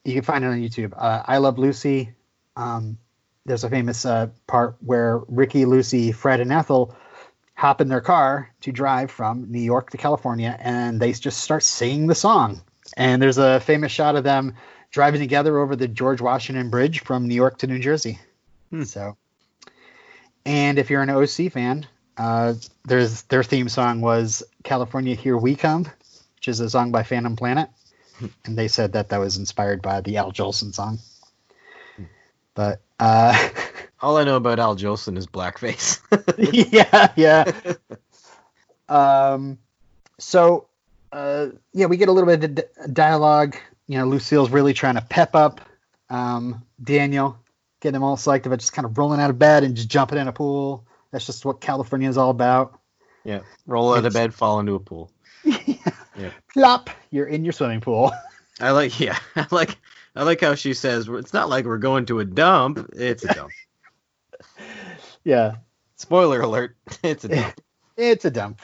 you 0.05 0.13
can 0.13 0.21
find 0.21 0.43
it 0.43 0.47
on 0.47 0.59
YouTube. 0.59 0.93
Uh, 0.95 1.23
I 1.25 1.39
Love 1.39 1.57
Lucy. 1.57 2.13
Um, 2.55 2.99
there's 3.45 3.63
a 3.63 3.69
famous 3.69 4.05
uh, 4.05 4.27
part 4.45 4.75
where 4.81 5.17
Ricky, 5.27 5.65
Lucy, 5.65 6.11
Fred, 6.11 6.39
and 6.39 6.51
Ethel 6.51 6.95
hop 7.55 7.81
in 7.81 7.87
their 7.87 8.01
car 8.01 8.49
to 8.61 8.71
drive 8.71 9.11
from 9.11 9.51
New 9.51 9.61
York 9.61 9.91
to 9.91 9.97
California, 9.97 10.57
and 10.59 10.99
they 10.99 11.13
just 11.13 11.39
start 11.39 11.63
singing 11.63 12.07
the 12.07 12.15
song. 12.15 12.61
And 12.97 13.21
there's 13.21 13.37
a 13.37 13.59
famous 13.59 13.91
shot 13.91 14.15
of 14.15 14.23
them 14.23 14.55
driving 14.91 15.21
together 15.21 15.57
over 15.59 15.75
the 15.75 15.87
George 15.87 16.21
Washington 16.21 16.69
Bridge 16.69 17.01
from 17.01 17.27
New 17.27 17.35
York 17.35 17.57
to 17.59 17.67
New 17.67 17.79
Jersey. 17.79 18.19
Hmm. 18.69 18.83
So, 18.83 19.17
and 20.45 20.77
if 20.77 20.89
you're 20.89 21.01
an 21.01 21.09
OC 21.09 21.51
fan, 21.51 21.87
uh, 22.17 22.53
there's 22.85 23.23
their 23.23 23.43
theme 23.43 23.69
song 23.69 24.01
was 24.01 24.43
"California 24.63 25.15
Here 25.15 25.37
We 25.37 25.55
Come," 25.55 25.85
which 26.35 26.47
is 26.47 26.59
a 26.59 26.69
song 26.69 26.91
by 26.91 27.03
Phantom 27.03 27.35
Planet, 27.35 27.69
and 28.45 28.57
they 28.57 28.67
said 28.67 28.93
that 28.93 29.09
that 29.09 29.19
was 29.19 29.37
inspired 29.37 29.81
by 29.81 30.01
the 30.01 30.17
Al 30.17 30.31
Jolson 30.31 30.73
song. 30.73 30.99
But 32.55 32.81
uh, 32.99 33.49
All 34.03 34.17
I 34.17 34.25
know 34.25 34.35
about 34.35 34.59
Al 34.59 34.75
Jolson 34.75 35.17
is 35.17 35.25
blackface. 35.25 36.01
yeah, 36.73 37.13
yeah. 37.15 37.51
Um, 38.89 39.57
so 40.19 40.67
uh, 41.13 41.47
yeah, 41.73 41.85
we 41.85 41.95
get 41.95 42.09
a 42.09 42.11
little 42.11 42.27
bit 42.27 42.43
of 42.43 42.55
d- 42.55 42.91
dialogue. 42.91 43.55
You 43.87 43.99
know, 43.99 44.05
Lucille's 44.05 44.49
really 44.49 44.73
trying 44.73 44.95
to 44.95 45.01
pep 45.01 45.35
up 45.35 45.61
um, 46.09 46.63
Daniel, 46.83 47.37
get 47.79 47.95
him 47.95 48.03
all 48.03 48.17
psyched 48.17 48.45
about 48.45 48.59
just 48.59 48.73
kind 48.73 48.85
of 48.85 48.97
rolling 48.97 49.21
out 49.21 49.29
of 49.29 49.39
bed 49.39 49.63
and 49.63 49.75
just 49.75 49.87
jumping 49.87 50.17
in 50.17 50.27
a 50.27 50.33
pool. 50.33 50.85
That's 51.11 51.25
just 51.25 51.45
what 51.45 51.61
California 51.61 52.09
is 52.09 52.17
all 52.17 52.29
about. 52.29 52.79
yeah. 53.23 53.39
Roll 53.65 53.95
out 53.95 54.05
of 54.05 54.13
bed, 54.13 54.33
fall 54.33 54.59
into 54.59 54.75
a 54.75 54.79
pool. 54.79 55.11
Yeah. 56.15 56.29
Plop, 56.53 56.91
you're 57.09 57.25
in 57.25 57.43
your 57.43 57.53
swimming 57.53 57.81
pool. 57.81 58.11
I 58.61 58.69
like 58.69 58.99
yeah. 58.99 59.17
I 59.35 59.47
like 59.49 59.75
I 60.15 60.21
like 60.21 60.41
how 60.41 60.53
she 60.53 60.75
says 60.75 61.07
it's 61.09 61.33
not 61.33 61.49
like 61.49 61.65
we're 61.65 61.79
going 61.79 62.05
to 62.05 62.19
a 62.19 62.25
dump. 62.25 62.91
It's 62.95 63.23
a 63.25 63.33
dump. 63.33 63.49
Yeah, 65.23 65.55
Spoiler 65.95 66.41
alert. 66.41 66.75
It's 67.03 67.23
a 67.23 67.29
dump. 67.29 67.61
it's 67.97 68.25
a 68.25 68.31
dump. 68.31 68.61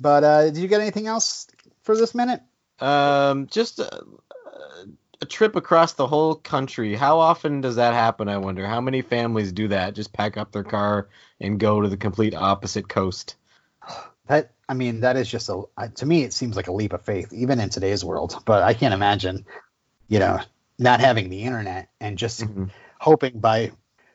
But 0.00 0.24
uh, 0.24 0.44
did 0.46 0.56
you 0.56 0.68
get 0.68 0.80
anything 0.80 1.06
else 1.06 1.46
for 1.82 1.96
this 1.96 2.14
minute? 2.14 2.40
Um, 2.80 3.46
just 3.46 3.78
a, 3.78 4.04
a 5.20 5.26
trip 5.26 5.56
across 5.56 5.92
the 5.92 6.06
whole 6.06 6.34
country. 6.34 6.94
How 6.96 7.20
often 7.20 7.60
does 7.60 7.76
that 7.76 7.94
happen? 7.94 8.28
I 8.28 8.38
wonder. 8.38 8.66
How 8.66 8.80
many 8.80 9.02
families 9.02 9.52
do 9.52 9.68
that? 9.68 9.94
Just 9.94 10.12
pack 10.12 10.36
up 10.36 10.52
their 10.52 10.64
car 10.64 11.08
and 11.40 11.60
go 11.60 11.80
to 11.80 11.88
the 11.88 11.96
complete 11.96 12.34
opposite 12.34 12.88
coast. 12.88 13.36
That 14.26 14.52
I 14.66 14.72
mean, 14.72 15.00
that 15.00 15.16
is 15.18 15.28
just 15.28 15.50
a 15.50 15.64
to 15.96 16.06
me 16.06 16.22
it 16.22 16.32
seems 16.32 16.56
like 16.56 16.68
a 16.68 16.72
leap 16.72 16.94
of 16.94 17.02
faith, 17.02 17.30
even 17.34 17.60
in 17.60 17.68
today's 17.68 18.02
world. 18.02 18.34
But 18.46 18.62
I 18.62 18.72
can't 18.72 18.94
imagine, 18.94 19.44
you 20.08 20.18
know, 20.18 20.40
not 20.78 21.00
having 21.00 21.28
the 21.28 21.42
internet 21.42 21.90
and 22.00 22.16
just 22.16 22.40
Mhm. 22.40 22.70
hoping 22.98 23.38
by 23.40 23.72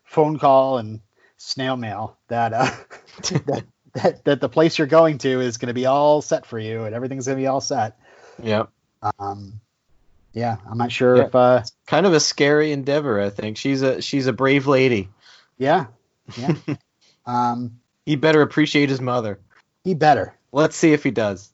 phone 0.10 0.40
call 0.40 0.78
and 0.80 1.02
snail 1.38 1.78
mail 1.78 2.18
that 2.28 2.52
uh, 2.54 2.70
that, 3.46 3.64
that 3.94 4.24
that 4.26 4.42
the 4.42 4.50
place 4.50 4.78
you're 4.78 4.88
going 4.88 5.18
to 5.20 5.40
is 5.40 5.58
going 5.58 5.68
to 5.68 5.74
be 5.74 5.86
all 5.86 6.22
set 6.22 6.46
for 6.46 6.60
you 6.60 6.84
and 6.84 6.94
everything's 6.96 7.26
going 7.28 7.38
to 7.38 7.42
be 7.42 7.48
all 7.48 7.62
set. 7.62 7.98
Yeah. 8.42 8.66
Um, 9.20 9.62
yeah, 10.34 10.58
I'm 10.70 10.78
not 10.78 10.92
sure 10.92 11.16
Yeah. 11.18 11.24
if 11.26 11.36
uh, 11.36 11.64
Kind 11.88 12.06
of 12.06 12.14
a 12.14 12.20
scary 12.20 12.72
endeavor. 12.72 13.20
I 13.22 13.30
think 13.30 13.58
she's 13.58 13.82
a 13.82 14.02
she's 14.02 14.28
a 14.28 14.34
brave 14.34 14.68
lady. 14.68 15.10
yeah, 15.58 15.86
yeah. 16.38 16.54
um, 17.26 17.80
He 18.06 18.16
better 18.16 18.42
appreciate 18.42 18.90
his 18.90 19.02
mother. 19.02 19.40
he 19.84 19.94
better. 19.94 20.36
Let's 20.52 20.76
see 20.76 20.94
if 20.94 21.04
he 21.04 21.12
does. 21.12 21.52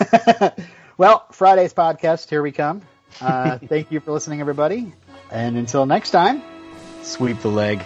well, 0.96 1.26
Friday's 1.32 1.74
podcast, 1.74 2.28
here 2.30 2.42
we 2.42 2.52
come. 2.52 2.82
Uh, 3.20 3.58
thank 3.58 3.90
you 3.92 4.00
for 4.00 4.12
listening, 4.12 4.40
everybody. 4.40 4.92
And 5.30 5.56
until 5.56 5.86
next 5.86 6.10
time, 6.10 6.42
sweep 7.02 7.40
the 7.40 7.48
leg. 7.48 7.82